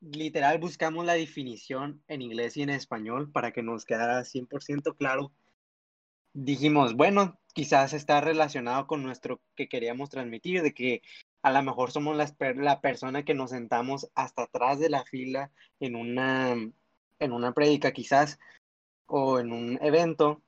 literal, 0.00 0.58
buscamos 0.58 1.04
la 1.04 1.14
definición 1.14 2.02
en 2.08 2.22
inglés 2.22 2.56
y 2.56 2.62
en 2.62 2.70
español 2.70 3.30
para 3.30 3.52
que 3.52 3.62
nos 3.62 3.84
quedara 3.84 4.20
100% 4.24 4.96
claro. 4.96 5.32
Dijimos, 6.32 6.94
bueno, 6.94 7.38
quizás 7.54 7.94
está 7.94 8.20
relacionado 8.20 8.86
con 8.86 9.02
nuestro 9.02 9.40
que 9.54 9.68
queríamos 9.68 10.10
transmitir, 10.10 10.62
de 10.62 10.74
que 10.74 11.02
a 11.42 11.52
lo 11.52 11.62
mejor 11.62 11.90
somos 11.92 12.16
la, 12.16 12.32
la 12.54 12.80
persona 12.80 13.24
que 13.24 13.34
nos 13.34 13.50
sentamos 13.50 14.10
hasta 14.14 14.42
atrás 14.44 14.78
de 14.78 14.90
la 14.90 15.04
fila 15.04 15.50
en 15.80 15.94
una, 15.94 16.52
en 17.18 17.32
una 17.32 17.52
prédica 17.52 17.92
quizás 17.92 18.38
o 19.06 19.38
en 19.38 19.52
un 19.52 19.78
evento, 19.82 20.42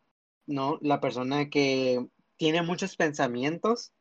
¿no? 0.47 0.79
La 0.81 1.01
persona 1.01 1.49
que 1.51 2.05
tiene 2.37 2.63
muchos 2.63 2.97
pensamientos, 2.97 3.93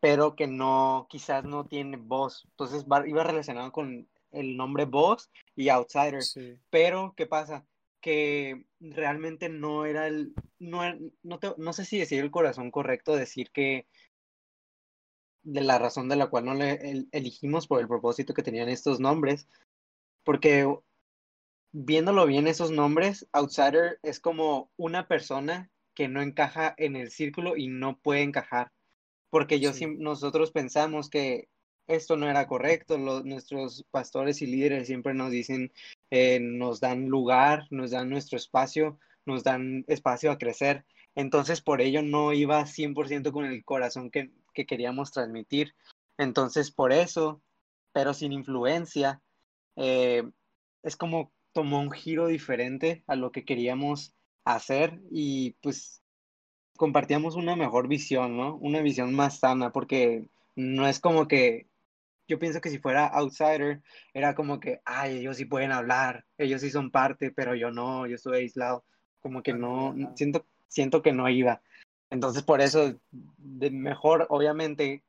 pero 0.00 0.34
que 0.34 0.46
no, 0.46 1.06
quizás 1.08 1.44
no 1.44 1.66
tiene 1.66 1.96
voz. 1.96 2.44
Entonces 2.50 2.84
iba 3.06 3.24
relacionado 3.24 3.72
con 3.72 4.08
el 4.32 4.56
nombre 4.56 4.84
voz 4.84 5.30
y 5.56 5.68
outsider. 5.68 6.22
Pero, 6.70 7.14
¿qué 7.16 7.26
pasa? 7.26 7.66
Que 8.00 8.64
realmente 8.80 9.48
no 9.48 9.84
era 9.84 10.06
el, 10.06 10.34
no, 10.58 10.82
no, 11.22 11.38
no 11.56 11.72
sé 11.72 11.84
si 11.84 11.98
decir 11.98 12.20
el 12.20 12.30
corazón 12.30 12.70
correcto, 12.70 13.14
decir 13.14 13.50
que 13.50 13.86
de 15.42 15.62
la 15.62 15.78
razón 15.78 16.08
de 16.08 16.16
la 16.16 16.28
cual 16.28 16.44
no 16.44 16.54
le 16.54 17.06
elegimos 17.12 17.66
por 17.66 17.80
el 17.80 17.88
propósito 17.88 18.34
que 18.34 18.42
tenían 18.42 18.68
estos 18.68 19.00
nombres, 19.00 19.48
porque 20.24 20.66
viéndolo 21.72 22.26
bien 22.26 22.46
esos 22.46 22.70
nombres, 22.70 23.26
outsider 23.32 23.98
es 24.02 24.20
como 24.20 24.70
una 24.76 25.06
persona 25.08 25.70
que 25.94 26.08
no 26.08 26.22
encaja 26.22 26.74
en 26.76 26.96
el 26.96 27.10
círculo 27.10 27.56
y 27.56 27.68
no 27.68 27.98
puede 27.98 28.22
encajar, 28.22 28.72
porque 29.30 29.60
yo 29.60 29.70
nosotros 29.98 30.50
pensamos 30.50 31.10
que 31.10 31.48
esto 31.86 32.16
no 32.16 32.30
era 32.30 32.46
correcto, 32.46 32.98
nuestros 32.98 33.84
pastores 33.90 34.42
y 34.42 34.46
líderes 34.46 34.86
siempre 34.86 35.12
nos 35.12 35.30
dicen, 35.32 35.72
eh, 36.10 36.38
nos 36.40 36.80
dan 36.80 37.08
lugar, 37.08 37.66
nos 37.70 37.90
dan 37.90 38.08
nuestro 38.08 38.36
espacio, 38.36 38.98
nos 39.26 39.42
dan 39.42 39.84
espacio 39.88 40.30
a 40.30 40.38
crecer, 40.38 40.84
entonces 41.16 41.60
por 41.60 41.80
ello 41.80 42.02
no 42.02 42.32
iba 42.32 42.64
100% 42.64 43.32
con 43.32 43.44
el 43.44 43.64
corazón 43.64 44.10
que, 44.10 44.30
que 44.52 44.66
queríamos 44.66 45.12
transmitir. 45.12 45.74
Entonces, 46.18 46.70
por 46.70 46.92
eso, 46.92 47.40
pero 47.92 48.14
sin 48.14 48.32
influencia, 48.32 49.20
eh, 49.76 50.22
es 50.82 50.96
como 50.96 51.32
tomó 51.52 51.80
un 51.80 51.90
giro 51.90 52.26
diferente 52.26 53.02
a 53.06 53.16
lo 53.16 53.32
que 53.32 53.44
queríamos 53.44 54.14
hacer 54.44 55.00
y 55.10 55.52
pues 55.62 56.02
compartíamos 56.76 57.36
una 57.36 57.56
mejor 57.56 57.88
visión, 57.88 58.36
¿no? 58.36 58.56
Una 58.56 58.80
visión 58.80 59.14
más 59.14 59.38
sana, 59.40 59.70
porque 59.70 60.24
no 60.56 60.86
es 60.86 61.00
como 61.00 61.28
que 61.28 61.66
yo 62.30 62.38
pienso 62.38 62.60
que 62.60 62.70
si 62.70 62.78
fuera 62.78 63.06
outsider, 63.06 63.82
era 64.14 64.34
como 64.34 64.60
que, 64.60 64.80
ay, 64.84 65.18
ellos 65.18 65.36
sí 65.36 65.44
pueden 65.44 65.72
hablar, 65.72 66.24
ellos 66.38 66.60
sí 66.60 66.70
son 66.70 66.90
parte, 66.90 67.32
pero 67.32 67.56
yo 67.56 67.72
no, 67.72 68.06
yo 68.06 68.14
estoy 68.14 68.38
aislado, 68.38 68.84
como 69.20 69.42
que 69.42 69.52
no, 69.52 69.94
siento, 70.14 70.46
siento 70.68 71.02
que 71.02 71.12
no 71.12 71.28
iba. 71.28 71.60
Entonces, 72.10 72.42
por 72.42 72.60
eso, 72.60 72.94
de 73.10 73.70
mejor, 73.70 74.26
obviamente, 74.30 75.04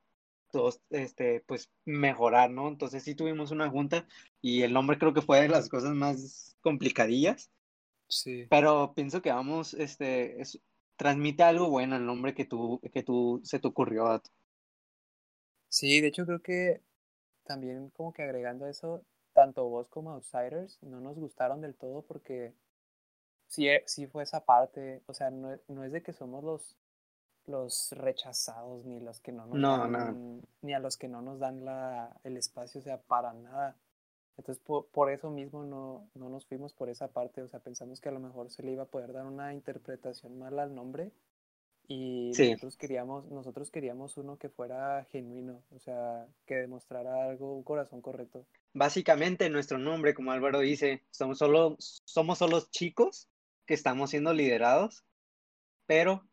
todos, 0.51 0.81
este, 0.89 1.43
pues, 1.47 1.71
mejorar, 1.85 2.51
¿no? 2.51 2.67
Entonces, 2.67 3.03
sí 3.03 3.15
tuvimos 3.15 3.51
una 3.51 3.69
junta 3.69 4.07
y 4.41 4.61
el 4.61 4.73
nombre 4.73 4.97
creo 4.97 5.13
que 5.13 5.21
fue 5.21 5.41
de 5.41 5.49
las 5.49 5.67
cosas 5.67 5.93
más 5.93 6.55
complicadillas. 6.61 7.49
Sí. 8.07 8.45
Pero 8.49 8.93
pienso 8.93 9.21
que 9.21 9.31
vamos, 9.31 9.73
este, 9.73 10.37
transmite 10.95 11.41
algo 11.41 11.69
bueno 11.69 11.95
el 11.95 12.05
nombre 12.05 12.35
que 12.35 12.45
tú, 12.45 12.79
que 12.93 13.01
tú, 13.01 13.41
se 13.43 13.59
te 13.59 13.67
ocurrió. 13.67 14.05
A 14.07 14.21
Sí, 15.69 16.01
de 16.01 16.07
hecho 16.07 16.25
creo 16.25 16.41
que 16.41 16.81
también 17.43 17.89
como 17.91 18.13
que 18.13 18.23
agregando 18.23 18.67
eso, 18.67 19.03
tanto 19.33 19.67
vos 19.69 19.87
como 19.87 20.11
Outsiders 20.11 20.77
no 20.83 20.99
nos 20.99 21.17
gustaron 21.17 21.61
del 21.61 21.75
todo 21.75 22.01
porque 22.01 22.53
sí, 23.47 23.67
sí 23.85 24.05
fue 24.05 24.23
esa 24.23 24.43
parte, 24.43 25.01
o 25.05 25.13
sea, 25.13 25.31
no, 25.31 25.57
no 25.69 25.83
es 25.85 25.91
de 25.91 26.03
que 26.03 26.11
somos 26.11 26.43
los 26.43 26.77
los 27.51 27.91
rechazados 27.91 28.85
ni 28.85 28.99
los 28.99 29.19
que 29.19 29.31
no 29.31 29.45
nos 29.45 29.61
dan, 29.61 30.41
ni 30.61 30.73
a 30.73 30.79
los 30.79 30.97
que 30.97 31.07
no 31.07 31.21
nos 31.21 31.39
dan 31.39 31.65
la, 31.65 32.15
el 32.23 32.37
espacio, 32.37 32.79
o 32.79 32.83
sea, 32.83 33.01
para 33.01 33.33
nada. 33.33 33.75
Entonces, 34.37 34.63
por, 34.63 35.11
eso 35.11 35.29
mismo 35.29 35.63
no, 35.63 36.07
no, 36.15 36.29
nos 36.29 36.47
fuimos 36.47 36.73
por 36.73 36.89
esa 36.89 37.09
parte, 37.09 37.41
o 37.41 37.47
sea, 37.47 37.59
pensamos 37.59 38.01
que 38.01 38.09
a 38.09 38.13
lo 38.13 38.19
mejor 38.19 38.49
se 38.49 38.63
le 38.63 38.71
iba 38.71 38.83
a 38.83 38.87
poder 38.87 39.13
dar 39.13 39.25
una 39.25 39.53
interpretación 39.53 40.39
mala 40.39 40.63
al 40.63 40.73
nombre 40.73 41.11
y 41.87 42.31
nosotros, 42.37 42.77
queríamos, 42.77 43.25
nosotros 43.29 43.69
queríamos 43.69 44.15
uno 44.15 44.37
que 44.37 44.47
fuera 44.47 45.05
genuino, 45.11 45.61
o 45.75 45.79
sea, 45.79 46.25
que 46.45 46.55
demostrara 46.55 47.25
algo, 47.25 47.53
un 47.53 47.63
corazón 47.63 48.01
correcto. 48.01 48.45
Básicamente, 48.73 49.49
nuestro 49.49 49.77
nombre, 49.77 50.13
como 50.13 50.31
Álvaro 50.31 50.61
dice, 50.61 51.03
somos 51.11 51.37
solo, 51.37 51.75
somos 51.79 52.37
solo 52.37 52.61
chicos 52.71 53.27
que 53.65 53.73
estamos 53.73 54.11
siendo 54.11 54.33
liderados, 54.33 55.03
pero 55.85 56.23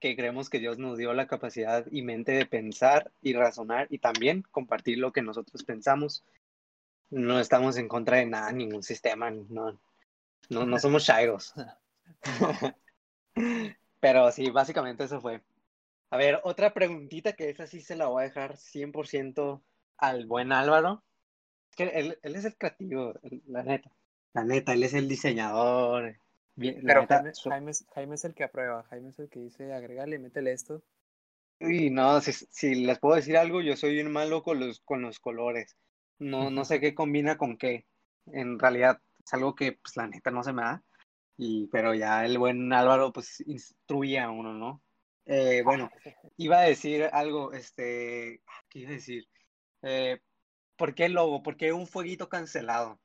que 0.00 0.16
creemos 0.16 0.48
que 0.50 0.58
Dios 0.58 0.78
nos 0.78 0.98
dio 0.98 1.12
la 1.12 1.26
capacidad 1.26 1.86
y 1.90 2.02
mente 2.02 2.32
de 2.32 2.46
pensar 2.46 3.12
y 3.20 3.34
razonar 3.34 3.86
y 3.90 3.98
también 3.98 4.42
compartir 4.50 4.98
lo 4.98 5.12
que 5.12 5.22
nosotros 5.22 5.62
pensamos. 5.62 6.24
No 7.10 7.38
estamos 7.38 7.76
en 7.76 7.88
contra 7.88 8.16
de 8.16 8.26
nada, 8.26 8.50
ningún 8.52 8.82
sistema, 8.82 9.30
no, 9.30 9.78
no, 10.48 10.66
no 10.66 10.78
somos 10.78 11.04
shairos. 11.04 11.52
Pero 14.00 14.32
sí, 14.32 14.50
básicamente 14.50 15.04
eso 15.04 15.20
fue. 15.20 15.42
A 16.10 16.16
ver, 16.16 16.40
otra 16.44 16.72
preguntita 16.72 17.34
que 17.34 17.50
esa 17.50 17.66
sí 17.66 17.80
se 17.80 17.94
la 17.94 18.06
voy 18.06 18.22
a 18.22 18.26
dejar 18.26 18.56
100% 18.56 19.62
al 19.98 20.26
buen 20.26 20.52
Álvaro. 20.52 21.04
Que 21.76 21.84
él, 21.84 22.18
él 22.22 22.36
es 22.36 22.44
el 22.46 22.56
creativo, 22.56 23.14
la 23.46 23.62
neta. 23.62 23.92
La 24.32 24.44
neta, 24.44 24.72
él 24.72 24.82
es 24.82 24.94
el 24.94 25.08
diseñador, 25.08 26.16
pero 26.56 27.06
Jaime, 27.06 27.72
Jaime, 27.94 28.14
es, 28.14 28.24
el 28.24 28.34
que 28.34 28.44
aprueba, 28.44 28.82
Jaime 28.84 29.10
es 29.10 29.18
el 29.18 29.28
que 29.28 29.40
dice, 29.40 29.72
agregale, 29.72 30.18
métele 30.18 30.52
esto. 30.52 30.82
Y 31.60 31.90
no, 31.90 32.20
si, 32.20 32.32
si, 32.32 32.74
les 32.74 32.98
puedo 32.98 33.16
decir 33.16 33.36
algo, 33.36 33.60
yo 33.60 33.76
soy 33.76 33.92
bien 33.92 34.10
malo 34.10 34.42
con 34.42 34.60
los, 34.60 34.80
con 34.80 35.02
los 35.02 35.20
colores. 35.20 35.76
No, 36.18 36.50
no 36.50 36.64
sé 36.64 36.80
qué 36.80 36.94
combina 36.94 37.36
con 37.36 37.56
qué. 37.56 37.86
En 38.26 38.58
realidad 38.58 39.00
es 39.24 39.34
algo 39.34 39.54
que, 39.54 39.72
pues, 39.72 39.96
la 39.96 40.06
neta 40.06 40.30
no 40.30 40.42
se 40.42 40.52
me 40.52 40.62
da. 40.62 40.82
Y, 41.36 41.68
pero 41.68 41.94
ya 41.94 42.24
el 42.24 42.38
buen 42.38 42.72
Álvaro, 42.72 43.12
pues, 43.12 43.40
instruye 43.46 44.18
a 44.18 44.30
uno, 44.30 44.54
¿no? 44.54 44.82
Eh, 45.26 45.62
bueno, 45.62 45.90
iba 46.36 46.58
a 46.58 46.62
decir 46.62 47.08
algo, 47.12 47.52
este, 47.52 48.42
¿qué 48.68 48.80
iba 48.80 48.90
a 48.90 48.94
decir? 48.94 49.28
Eh, 49.82 50.20
¿Por 50.76 50.94
qué 50.94 51.04
el 51.06 51.12
logo? 51.12 51.42
¿Por 51.42 51.56
qué 51.56 51.72
un 51.72 51.86
fueguito 51.86 52.28
cancelado? 52.28 52.98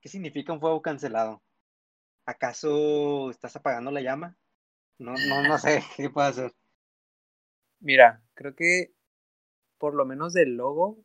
¿Qué 0.00 0.08
significa 0.08 0.52
un 0.52 0.60
fuego 0.60 0.80
cancelado? 0.80 1.42
¿Acaso 2.30 3.28
estás 3.30 3.56
apagando 3.56 3.90
la 3.90 4.02
llama? 4.02 4.36
No, 4.98 5.14
no, 5.28 5.42
no 5.42 5.58
sé 5.58 5.82
qué 5.96 6.08
puede 6.08 6.28
hacer. 6.28 6.52
Mira, 7.80 8.22
creo 8.34 8.54
que 8.54 8.94
por 9.78 9.94
lo 9.94 10.04
menos 10.04 10.32
del 10.32 10.54
logo 10.56 10.98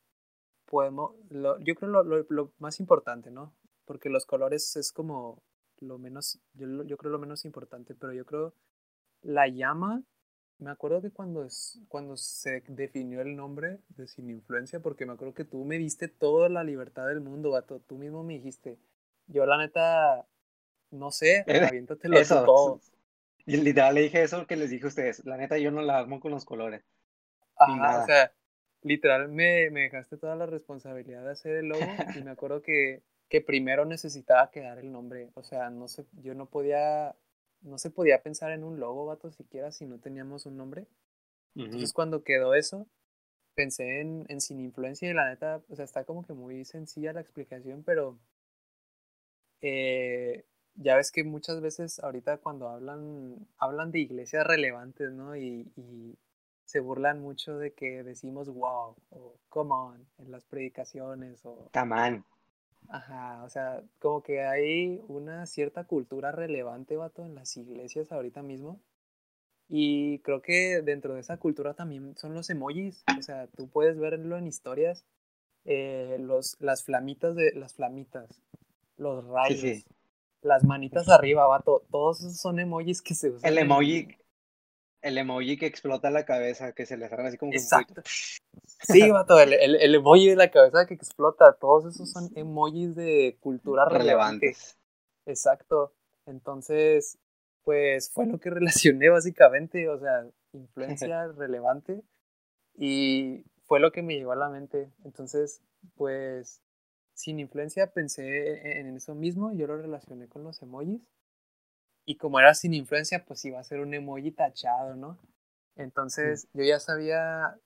podemos, 0.66 1.16
yo 1.62 1.74
creo 1.74 2.04
lo, 2.04 2.54
más 2.60 2.80
importante, 2.80 3.32
¿no? 3.32 3.56
Porque 3.86 4.10
los 4.10 4.28
colores 4.28 4.76
es 4.76 4.92
como 4.92 5.42
lo 5.80 5.98
menos, 5.98 6.40
yo, 6.54 6.84
yo 6.84 6.96
creo 6.98 7.12
lo 7.12 7.20
menos 7.20 7.44
importante, 7.44 7.96
pero 7.96 8.14
yo 8.14 8.26
creo 8.26 8.54
la 9.24 9.48
llama, 9.48 10.04
me 10.60 10.70
acuerdo 10.70 11.02
que 11.02 11.10
cuando, 11.10 11.48
cuando 11.88 12.18
se 12.18 12.62
definió 12.68 13.22
el 13.22 13.36
nombre 13.36 13.80
de 13.90 14.08
Sin 14.08 14.30
Influencia, 14.30 14.80
porque 14.80 15.08
me 15.08 15.14
acuerdo 15.14 15.34
que 15.34 15.46
tú 15.46 15.66
me 15.66 15.80
diste 15.80 16.08
toda 16.08 16.50
la 16.50 16.64
libertad 16.64 17.08
del 17.08 17.22
mundo, 17.22 17.50
vato, 17.50 17.80
tú 17.80 17.98
mismo 17.98 18.24
me 18.24 18.34
dijiste, 18.34 18.78
yo 19.26 19.48
la 19.48 19.58
neta 19.58 20.28
no 20.96 21.12
sé, 21.12 21.46
aviéntatelo 21.74 22.18
eso, 22.18 22.44
todo. 22.44 22.82
Y 23.46 23.58
literal 23.58 23.96
le 23.96 24.02
dije 24.02 24.24
eso 24.24 24.48
que 24.48 24.56
les 24.56 24.70
dije 24.70 24.86
a 24.86 24.88
ustedes. 24.88 25.24
La 25.26 25.38
neta, 25.38 25.58
yo 25.58 25.72
no 25.72 25.82
la 25.82 26.00
armo 26.00 26.20
con 26.20 26.32
los 26.32 26.46
colores. 26.46 26.84
Ajá, 27.58 28.04
o 28.04 28.06
sea, 28.06 28.34
literal 28.82 29.30
me, 29.30 29.70
me, 29.70 29.82
dejaste 29.82 30.18
toda 30.18 30.36
la 30.36 30.46
responsabilidad 30.46 31.24
de 31.24 31.32
hacer 31.32 31.56
el 31.58 31.68
logo 31.68 31.86
y 32.16 32.24
me 32.24 32.32
acuerdo 32.32 32.62
que, 32.62 33.04
que 33.30 33.42
primero 33.42 33.86
necesitaba 33.86 34.52
quedar 34.52 34.80
el 34.80 34.92
nombre. 34.92 35.32
O 35.36 35.44
sea, 35.44 35.70
no 35.70 35.88
sé, 35.88 36.06
yo 36.22 36.34
no 36.34 36.48
podía, 36.50 37.16
no 37.62 37.78
se 37.78 37.92
podía 37.92 38.22
pensar 38.22 38.52
en 38.52 38.64
un 38.64 38.80
logo, 38.80 39.06
vato, 39.06 39.32
siquiera 39.32 39.72
si 39.72 39.86
no 39.86 40.00
teníamos 40.00 40.46
un 40.46 40.58
nombre. 40.58 40.88
Entonces 41.56 41.94
cuando 41.94 42.24
quedó 42.24 42.54
eso, 42.54 42.86
pensé 43.54 44.02
en, 44.02 44.26
en 44.28 44.42
Sin 44.42 44.60
Influencia 44.60 45.10
y 45.10 45.14
la 45.14 45.30
neta, 45.30 45.62
o 45.70 45.76
sea, 45.76 45.86
está 45.86 46.04
como 46.04 46.26
que 46.26 46.34
muy 46.34 46.66
sencilla 46.66 47.14
la 47.14 47.22
explicación, 47.22 47.84
pero 47.84 48.20
eh, 49.62 50.46
ya 50.76 50.96
ves 50.96 51.12
que 51.12 51.24
muchas 51.24 51.62
veces 51.62 52.00
ahorita 52.00 52.38
cuando 52.38 52.70
hablan, 52.70 53.48
hablan 53.58 53.92
de 53.92 54.00
iglesias 54.00 54.46
relevantes, 54.46 55.12
¿no? 55.12 55.36
Y, 55.36 56.18
se 56.66 56.80
burlan 56.80 57.22
mucho 57.22 57.60
de 57.60 57.74
que 57.74 58.02
decimos 58.02 58.50
wow 58.50 58.96
o 59.12 59.36
come 59.50 59.72
on 59.72 60.08
en 60.18 60.32
las 60.32 60.46
predicaciones 60.46 61.46
o... 61.46 61.70
Come 61.72 62.24
Ajá, 62.90 63.44
o 63.44 63.50
sea, 63.50 63.84
como 64.00 64.24
que 64.24 64.42
hay 64.42 65.00
una 65.08 65.46
cierta 65.46 65.84
cultura 65.84 66.32
relevante, 66.32 66.98
vato, 66.98 67.24
en 67.24 67.36
las 67.36 67.56
iglesias 67.56 68.12
ahorita 68.12 68.42
mismo. 68.42 68.80
Y 69.68 70.20
creo 70.20 70.42
que 70.42 70.82
dentro 70.84 71.14
de 71.14 71.22
esa 71.22 71.38
cultura 71.38 71.74
también 71.74 72.16
son 72.18 72.34
los 72.34 72.50
emojis. 72.50 73.04
O 73.18 73.22
sea, 73.22 73.48
tú 73.48 73.70
puedes 73.70 73.98
verlo 73.98 74.38
en 74.38 74.48
historias. 74.48 75.06
Eh, 75.66 76.18
los, 76.20 76.58
las 76.60 76.84
flamitas 76.84 77.36
de 77.36 77.54
las 77.56 77.74
flamitas, 77.74 78.42
los 78.98 79.26
rayos, 79.26 79.84
las 80.46 80.64
manitas 80.64 81.10
arriba, 81.10 81.48
vato. 81.48 81.84
Todos 81.92 82.20
esos 82.20 82.38
son 82.38 82.60
emojis 82.60 83.02
que 83.02 83.16
se 83.16 83.32
usan. 83.32 83.52
El 83.52 83.58
emoji, 83.58 84.08
el 85.02 85.18
emoji 85.18 85.58
que 85.58 85.66
explota 85.66 86.10
la 86.10 86.26
cabeza, 86.26 86.74
que 86.74 86.86
se 86.86 86.98
le 86.98 87.10
sale 87.10 87.28
así 87.28 87.38
como 87.38 87.52
Exacto. 87.52 88.02
Sí, 88.06 89.10
vato, 89.12 89.40
el, 89.40 89.54
el, 89.54 89.96
emoji 89.96 90.30
de 90.30 90.36
la 90.36 90.52
cabeza 90.52 90.86
que 90.86 90.94
explota. 90.94 91.54
Todos 91.60 91.94
esos 91.94 92.12
son 92.12 92.32
emojis 92.36 92.96
de 92.96 93.38
cultura 93.40 93.86
relevantes. 93.86 94.78
Exacto. 95.26 95.94
Entonces, 96.26 97.18
pues 97.64 98.10
fue 98.12 98.26
lo 98.26 98.40
que 98.40 98.50
relacioné 98.52 99.10
básicamente, 99.10 99.90
o 99.90 100.00
sea, 100.00 100.26
influencia 100.54 101.28
relevante. 101.38 102.04
Y 102.78 103.44
fue 103.66 103.80
lo 103.80 103.92
que 103.92 104.02
me 104.02 104.16
llegó 104.16 104.32
a 104.32 104.38
la 104.38 104.50
mente. 104.50 104.92
Entonces, 105.04 105.62
pues 105.96 106.62
sin 107.16 107.40
influencia 107.40 107.92
pensé 107.92 108.80
en 108.80 108.96
eso 108.96 109.16
mismo, 109.16 109.54
yo 109.54 109.68
lo 109.68 109.78
relacioné 109.78 110.28
con 110.28 110.44
los 110.44 110.62
emojis. 110.62 111.02
Y 112.06 112.18
como 112.18 112.40
era 112.40 112.54
sin 112.54 112.74
influencia, 112.76 113.26
pues 113.26 113.44
iba 113.46 113.60
a 113.60 113.64
ser 113.64 113.80
un 113.80 113.94
emoji 113.94 114.32
tachado, 114.32 114.96
¿no? 114.96 115.18
Entonces 115.76 116.48
yo 116.54 116.64
ya 116.64 116.80
sabía 116.80 117.58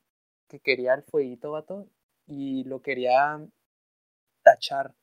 que 0.47 0.59
quería 0.59 0.93
el 0.93 1.03
fueguito, 1.03 1.51
vato, 1.51 1.87
y 2.25 2.63
lo 2.63 2.81
quería 2.81 3.45
tachar, 4.43 4.95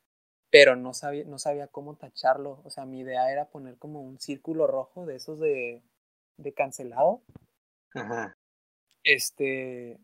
pero 0.49 0.75
no 0.75 0.93
sabía, 0.93 1.25
no 1.25 1.37
sabía 1.37 1.67
cómo 1.67 1.95
tacharlo. 1.95 2.61
O 2.63 2.69
sea, 2.69 2.85
mi 2.85 3.01
idea 3.01 3.31
era 3.31 3.49
poner 3.49 3.77
como 3.77 4.01
un 4.01 4.19
círculo 4.19 4.65
rojo 4.65 5.05
de 5.05 5.17
esos 5.17 5.39
de, 5.39 5.83
de 6.37 6.53
cancelado. 6.53 7.21
Ajá. 7.93 8.35
Este, 9.03 9.99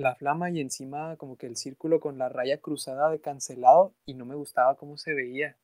la 0.00 0.14
flama 0.14 0.50
y 0.50 0.60
encima 0.60 1.16
como 1.16 1.36
que 1.36 1.46
el 1.46 1.56
círculo 1.56 2.00
con 2.00 2.18
la 2.18 2.28
raya 2.28 2.60
cruzada 2.60 3.10
de 3.10 3.20
cancelado 3.20 3.94
y 4.06 4.14
no 4.14 4.24
me 4.24 4.34
gustaba 4.34 4.76
cómo 4.76 4.96
se 4.96 5.14
veía. 5.14 5.56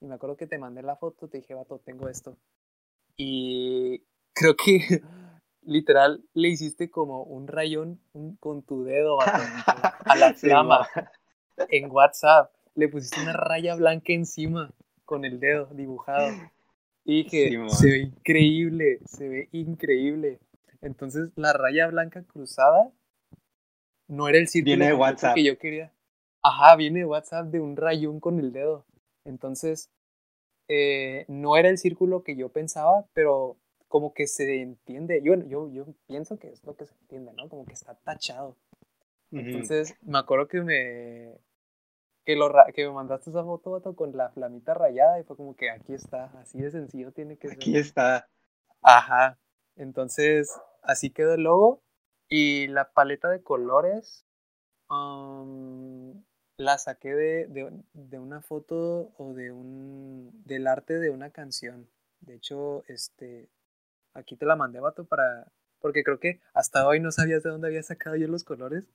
Y 0.00 0.06
me 0.06 0.14
acuerdo 0.16 0.36
que 0.36 0.46
te 0.46 0.58
mandé 0.58 0.82
la 0.82 0.96
foto, 0.96 1.28
te 1.28 1.38
dije, 1.38 1.54
vato, 1.54 1.78
tengo 1.78 2.08
esto. 2.08 2.36
Y 3.16 4.02
creo 4.34 4.56
que 4.56 4.78
literal 5.62 6.24
le 6.34 6.48
hiciste 6.48 6.90
como 6.90 7.22
un 7.22 7.46
rayón 7.46 8.00
con 8.40 8.62
tu 8.62 8.84
dedo 8.84 9.18
a 9.20 10.16
la 10.16 10.34
flama 10.36 10.86
en 11.68 11.90
WhatsApp. 11.90 12.52
Le 12.74 12.88
pusiste 12.88 13.22
una 13.22 13.32
raya 13.32 13.76
blanca 13.76 14.12
encima 14.12 14.72
con 15.04 15.24
el 15.24 15.38
dedo 15.40 15.66
dibujado. 15.66 16.28
Y 17.04 17.24
dije, 17.24 17.68
se 17.68 17.90
ve 17.90 17.98
increíble, 17.98 18.98
se 19.04 19.28
ve 19.28 19.48
increíble. 19.52 20.40
Entonces 20.80 21.30
la 21.36 21.52
raya 21.52 21.86
blanca 21.86 22.22
cruzada 22.24 22.90
no 24.08 24.28
era 24.28 24.38
el 24.38 24.48
círculo 24.48 24.84
de 24.84 24.94
WhatsApp. 24.94 25.34
que 25.34 25.44
yo 25.44 25.58
quería. 25.58 25.92
Ajá, 26.42 26.76
viene 26.76 27.00
de 27.00 27.06
WhatsApp 27.06 27.46
de 27.46 27.60
un 27.60 27.76
rayón 27.76 28.20
con 28.20 28.38
el 28.38 28.52
dedo. 28.52 28.84
Entonces, 29.24 29.90
eh, 30.68 31.24
no 31.28 31.56
era 31.56 31.68
el 31.68 31.78
círculo 31.78 32.22
que 32.22 32.36
yo 32.36 32.50
pensaba, 32.50 33.06
pero 33.14 33.56
como 33.88 34.12
que 34.12 34.26
se 34.26 34.60
entiende. 34.60 35.22
Yo, 35.22 35.34
yo, 35.46 35.70
yo 35.70 35.86
pienso 36.06 36.38
que 36.38 36.48
es 36.48 36.62
lo 36.64 36.76
que 36.76 36.86
se 36.86 36.94
entiende, 37.02 37.32
¿no? 37.32 37.48
Como 37.48 37.64
que 37.64 37.72
está 37.72 37.94
tachado. 37.94 38.56
Entonces, 39.30 39.96
me 40.02 40.18
acuerdo 40.18 40.46
que 40.46 40.60
me, 40.62 41.40
que, 42.24 42.36
lo, 42.36 42.52
que 42.72 42.86
me 42.86 42.92
mandaste 42.92 43.30
esa 43.30 43.42
foto 43.42 43.80
con 43.96 44.16
la 44.16 44.30
flamita 44.30 44.74
rayada 44.74 45.18
y 45.18 45.24
fue 45.24 45.36
como 45.36 45.56
que 45.56 45.70
aquí 45.70 45.92
está, 45.92 46.26
así 46.40 46.60
de 46.60 46.70
sencillo 46.70 47.10
tiene 47.10 47.36
que 47.36 47.48
ser. 47.48 47.56
Aquí 47.56 47.76
está. 47.76 48.28
Ajá. 48.80 49.38
Entonces, 49.76 50.52
así 50.82 51.10
quedó 51.10 51.34
el 51.34 51.42
logo 51.42 51.82
y 52.28 52.66
la 52.68 52.92
paleta 52.92 53.28
de 53.28 53.42
colores 53.42 54.24
la 56.56 56.78
saqué 56.78 57.14
de, 57.14 57.46
de, 57.92 58.18
una 58.18 58.40
foto 58.40 59.12
o 59.18 59.34
de 59.34 59.50
un 59.50 60.30
del 60.44 60.66
arte 60.66 60.98
de 60.98 61.10
una 61.10 61.30
canción. 61.30 61.88
De 62.20 62.34
hecho, 62.36 62.84
este 62.88 63.48
aquí 64.14 64.36
te 64.36 64.46
la 64.46 64.56
mandé, 64.56 64.80
vato, 64.80 65.04
para. 65.04 65.50
Porque 65.80 66.02
creo 66.04 66.18
que 66.18 66.40
hasta 66.54 66.86
hoy 66.86 67.00
no 67.00 67.12
sabías 67.12 67.42
de 67.42 67.50
dónde 67.50 67.68
había 67.68 67.82
sacado 67.82 68.16
yo 68.16 68.28
los 68.28 68.44
colores. 68.44 68.88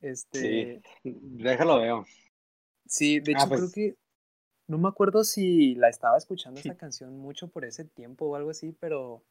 Este. 0.00 0.82
Sí, 1.02 1.18
déjalo 1.22 1.80
veo. 1.80 2.06
Sí, 2.86 3.20
de 3.20 3.32
Ah, 3.32 3.38
hecho 3.38 3.48
creo 3.48 3.60
pues- 3.60 3.72
que 3.72 3.96
no 4.66 4.78
me 4.78 4.88
acuerdo 4.88 5.24
si 5.24 5.74
la 5.76 5.88
estaba 5.88 6.16
escuchando 6.18 6.60
esa 6.74 6.76
canción 6.76 7.16
mucho 7.18 7.48
por 7.48 7.64
ese 7.64 7.84
tiempo 7.84 8.26
o 8.26 8.36
algo 8.36 8.50
así, 8.50 8.72
pero 8.72 9.22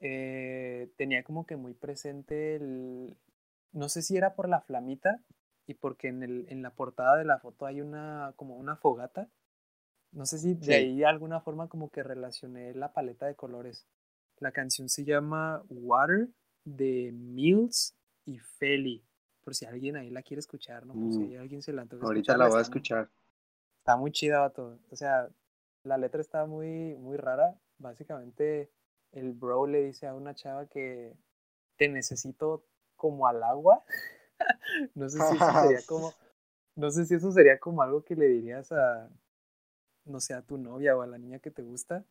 eh, 0.00 0.90
tenía 0.96 1.22
como 1.24 1.46
que 1.46 1.56
muy 1.56 1.74
presente 1.74 2.56
el, 2.56 3.16
no 3.72 3.88
sé 3.88 4.02
si 4.02 4.16
era 4.16 4.34
por 4.34 4.48
la 4.48 4.60
flamita 4.60 5.20
y 5.66 5.74
porque 5.74 6.08
en 6.08 6.22
el, 6.22 6.46
en 6.48 6.62
la 6.62 6.70
portada 6.70 7.16
de 7.16 7.24
la 7.24 7.38
foto 7.38 7.66
hay 7.66 7.80
una 7.80 8.32
como 8.36 8.56
una 8.56 8.76
fogata. 8.76 9.28
No 10.12 10.24
sé 10.26 10.38
si 10.38 10.54
de 10.54 10.64
Sí. 10.64 10.72
ahí 10.72 10.98
de 10.98 11.06
alguna 11.06 11.40
forma 11.40 11.68
como 11.68 11.90
que 11.90 12.02
relacioné 12.02 12.74
la 12.74 12.92
paleta 12.92 13.26
de 13.26 13.34
colores. 13.34 13.86
La 14.38 14.52
canción 14.52 14.88
se 14.88 15.04
llama 15.04 15.62
Water 15.68 16.28
de 16.64 17.12
Mills 17.12 17.94
y 18.24 18.38
Feli. 18.38 19.04
Por 19.44 19.54
si 19.54 19.64
alguien 19.66 19.96
ahí 19.96 20.10
la 20.10 20.22
quiere 20.22 20.40
escuchar, 20.40 20.86
¿no? 20.86 20.94
Por 20.94 21.12
si 21.12 21.22
hay 21.22 21.36
alguien 21.36 21.62
se 21.62 21.72
la 21.72 21.82
antoja 21.82 22.04
Ahorita 22.04 22.36
la 22.36 22.48
voy 22.48 22.58
a 22.58 22.62
escuchar. 22.62 23.08
Está 23.78 23.96
muy 23.96 24.10
chida, 24.10 24.40
vato. 24.40 24.78
O 24.90 24.96
sea, 24.96 25.28
la 25.84 25.96
letra 25.98 26.20
está 26.20 26.46
muy, 26.46 26.96
muy 26.96 27.16
rara. 27.16 27.54
Básicamente, 27.78 28.70
el 29.16 29.32
bro 29.34 29.66
le 29.66 29.84
dice 29.84 30.06
a 30.08 30.14
una 30.14 30.34
chava 30.34 30.66
que 30.68 31.14
te 31.78 31.88
necesito 31.88 32.64
como 32.96 33.26
al 33.28 33.42
agua. 33.42 33.84
no 34.94 35.08
sé 35.08 35.22
si 35.22 35.36
eso 35.36 35.54
sería 35.54 35.82
como, 35.86 36.14
no 36.76 36.90
sé 36.90 37.06
si 37.06 37.14
eso 37.14 37.32
sería 37.32 37.58
como 37.60 37.82
algo 37.82 38.04
que 38.04 38.16
le 38.16 38.28
dirías 38.28 38.72
a, 38.72 39.10
no 40.04 40.20
sé, 40.20 40.34
a 40.34 40.42
tu 40.42 40.58
novia 40.58 40.96
o 40.96 41.02
a 41.02 41.06
la 41.06 41.18
niña 41.18 41.38
que 41.40 41.50
te 41.50 41.62
gusta. 41.62 42.04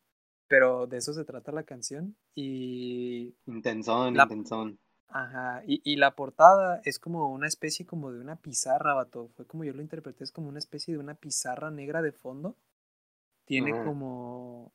Pero 0.48 0.86
de 0.86 0.98
eso 0.98 1.12
se 1.12 1.24
trata 1.24 1.52
la 1.52 1.64
canción. 1.64 2.16
Y 2.36 3.34
Intensón, 3.46 4.14
La- 4.14 4.24
intensón. 4.24 4.78
Ajá, 5.08 5.62
y, 5.66 5.80
y 5.84 5.96
la 5.96 6.16
portada 6.16 6.80
es 6.84 6.98
como 6.98 7.32
una 7.32 7.46
especie 7.48 7.86
como 7.86 8.12
de 8.12 8.20
una 8.20 8.36
pizarra, 8.36 8.94
vato. 8.94 9.30
Fue 9.36 9.46
como 9.46 9.64
yo 9.64 9.72
lo 9.74 9.82
interpreté, 9.82 10.24
es 10.24 10.32
como 10.32 10.48
una 10.48 10.58
especie 10.58 10.94
de 10.94 11.00
una 11.00 11.14
pizarra 11.14 11.70
negra 11.70 12.02
de 12.02 12.12
fondo. 12.12 12.56
Tiene 13.46 13.76
como, 13.78 14.72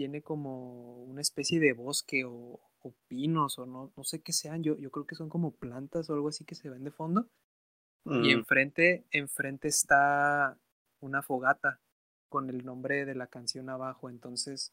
tiene 0.00 0.22
como 0.22 1.02
una 1.04 1.20
especie 1.20 1.60
de 1.60 1.74
bosque 1.74 2.24
o, 2.24 2.58
o 2.80 2.94
pinos 3.06 3.58
o 3.58 3.66
no, 3.66 3.92
no 3.94 4.02
sé 4.02 4.22
qué 4.22 4.32
sean. 4.32 4.62
Yo, 4.62 4.78
yo 4.78 4.90
creo 4.90 5.06
que 5.06 5.14
son 5.14 5.28
como 5.28 5.50
plantas 5.50 6.08
o 6.08 6.14
algo 6.14 6.28
así 6.28 6.46
que 6.46 6.54
se 6.54 6.70
ven 6.70 6.84
de 6.84 6.90
fondo. 6.90 7.28
Y 8.16 8.30
Mm, 8.30 8.32
enfrente, 8.32 9.04
enfrente 9.10 9.68
está 9.68 10.56
una 11.00 11.20
fogata 11.22 11.82
con 12.30 12.48
el 12.48 12.64
nombre 12.64 13.04
de 13.04 13.14
la 13.14 13.26
canción 13.26 13.68
abajo. 13.68 14.08
Entonces, 14.08 14.72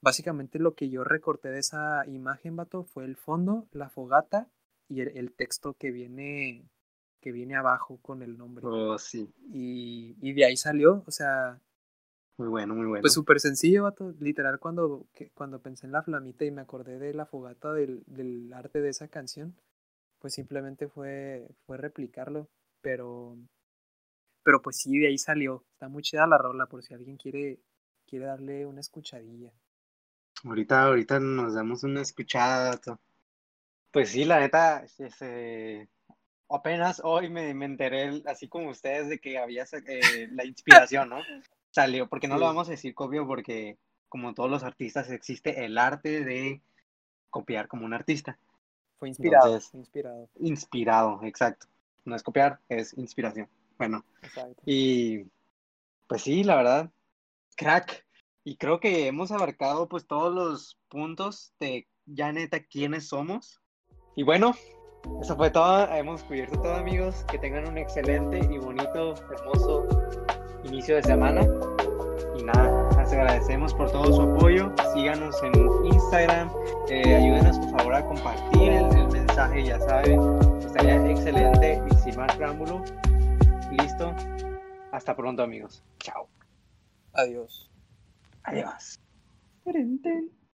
básicamente 0.00 0.58
lo 0.58 0.74
que 0.74 0.88
yo 0.88 1.04
recorté 1.04 1.50
de 1.50 1.60
esa 1.60 2.06
imagen, 2.06 2.56
vato, 2.56 2.84
fue 2.84 3.04
el 3.04 3.16
fondo, 3.16 3.68
la 3.72 3.90
fogata 3.90 4.48
y 4.88 5.02
el, 5.02 5.18
el 5.18 5.32
texto 5.34 5.74
que 5.74 5.90
viene, 5.92 6.70
que 7.20 7.32
viene 7.32 7.56
abajo 7.56 7.98
con 8.00 8.22
el 8.22 8.38
nombre. 8.38 8.66
Oh, 8.66 8.98
sí. 8.98 9.32
Y, 9.52 10.16
y 10.22 10.32
de 10.32 10.46
ahí 10.46 10.56
salió, 10.56 11.04
o 11.06 11.10
sea, 11.10 11.60
Muy 12.36 12.48
bueno, 12.48 12.74
muy 12.74 12.86
bueno. 12.86 13.02
pues 13.02 13.12
súper 13.12 13.38
sencillo, 13.40 13.84
vato. 13.84 14.12
Literal, 14.18 14.58
cuando, 14.58 15.06
que- 15.14 15.30
cuando 15.30 15.60
pensé 15.60 15.86
en 15.86 15.92
la 15.92 16.02
flamita 16.02 16.44
y 16.44 16.50
me 16.50 16.62
acordé 16.62 16.98
de 16.98 17.14
la 17.14 17.26
fogata 17.26 17.72
del, 17.72 18.02
del 18.06 18.52
arte 18.52 18.80
de 18.80 18.88
esa 18.88 19.08
canción, 19.08 19.54
pues 20.18 20.34
simplemente 20.34 20.88
fue, 20.88 21.46
fue 21.66 21.76
replicarlo. 21.76 22.48
Pero, 22.80 23.36
pero 24.42 24.60
pues 24.60 24.76
sí, 24.78 24.98
de 24.98 25.08
ahí 25.08 25.18
salió. 25.18 25.64
Está 25.72 25.88
muy 25.88 26.02
chida 26.02 26.26
la 26.26 26.38
rola, 26.38 26.66
por 26.66 26.82
si 26.82 26.92
alguien 26.92 27.16
quiere, 27.16 27.60
quiere 28.06 28.26
darle 28.26 28.66
una 28.66 28.80
escuchadilla. 28.80 29.52
Ahorita, 30.44 30.82
ahorita 30.82 31.20
nos 31.20 31.54
damos 31.54 31.84
una 31.84 32.02
escuchada. 32.02 32.70
vato. 32.70 33.00
Pues 33.92 34.10
sí, 34.10 34.24
la 34.24 34.40
neta, 34.40 34.84
este, 34.98 35.88
apenas 36.50 37.00
hoy 37.04 37.30
me, 37.30 37.54
me 37.54 37.64
enteré, 37.64 38.22
así 38.26 38.48
como 38.48 38.70
ustedes, 38.70 39.08
de 39.08 39.20
que 39.20 39.38
había 39.38 39.64
eh, 39.86 40.28
la 40.32 40.44
inspiración, 40.44 41.10
¿no? 41.10 41.20
Salió, 41.74 42.08
porque 42.08 42.28
no 42.28 42.34
lo 42.34 42.42
Sí. 42.42 42.46
vamos 42.46 42.68
a 42.68 42.70
decir 42.72 42.94
copio, 42.94 43.26
porque 43.26 43.78
como 44.08 44.32
todos 44.32 44.48
los 44.48 44.62
artistas 44.62 45.10
existe 45.10 45.64
el 45.64 45.76
arte 45.76 46.24
de 46.24 46.60
copiar 47.30 47.66
como 47.66 47.84
un 47.84 47.92
artista. 47.92 48.38
Fue 48.98 49.08
inspirado, 49.08 49.46
Entonces- 49.46 49.74
inspirado. 49.74 50.28
Inspirado, 50.38 51.20
exacto. 51.24 51.66
No 52.04 52.14
es 52.14 52.22
copiar, 52.22 52.60
es 52.68 52.96
inspiración. 52.96 53.48
Bueno, 53.76 54.04
Exacto. 54.22 54.62
y 54.64 55.26
pues 56.06 56.22
sí, 56.22 56.44
la 56.44 56.54
verdad, 56.56 56.90
crack. 57.56 58.06
Y 58.44 58.56
creo 58.56 58.78
que 58.78 59.08
hemos 59.08 59.32
abarcado 59.32 59.88
pues 59.88 60.06
todos 60.06 60.32
los 60.32 60.78
puntos 60.88 61.54
de 61.58 61.88
ya 62.06 62.30
neta 62.30 62.60
quiénes 62.62 63.08
somos. 63.08 63.60
Y 64.14 64.22
bueno, 64.22 64.54
eso 65.20 65.34
fue 65.36 65.50
todo. 65.50 65.88
Hemos 65.92 66.22
cubierto 66.22 66.60
todo 66.60 66.74
amigos. 66.76 67.24
Que 67.32 67.38
tengan 67.38 67.66
un 67.66 67.78
excelente 67.78 68.38
y 68.38 68.58
bonito, 68.58 69.14
hermoso 69.32 69.88
inicio 70.64 70.96
de 70.96 71.02
semana. 71.02 71.42
Y 72.38 72.42
nada, 72.42 72.88
les 72.98 73.12
agradecemos 73.12 73.74
por 73.74 73.90
todo 73.90 74.12
su 74.12 74.22
apoyo. 74.22 74.72
Síganos 74.94 75.42
en 75.42 75.52
Instagram. 75.86 76.50
Eh, 76.88 77.14
ayúdenos 77.14 77.58
por 77.58 77.78
favor 77.78 77.94
a 77.94 78.04
compartir 78.04 78.72
el, 78.72 78.96
el 78.96 79.08
mensaje, 79.08 79.64
ya 79.64 79.78
saben. 79.80 80.20
Estaría 80.60 81.10
excelente. 81.10 81.82
Y 81.90 81.94
sin 81.96 82.16
más 82.16 82.34
preámbulo, 82.36 82.84
listo. 83.78 84.12
Hasta 84.92 85.14
pronto 85.16 85.42
amigos. 85.42 85.82
Chao. 85.98 86.28
Adiós. 87.14 87.70
Adiós. 88.44 89.00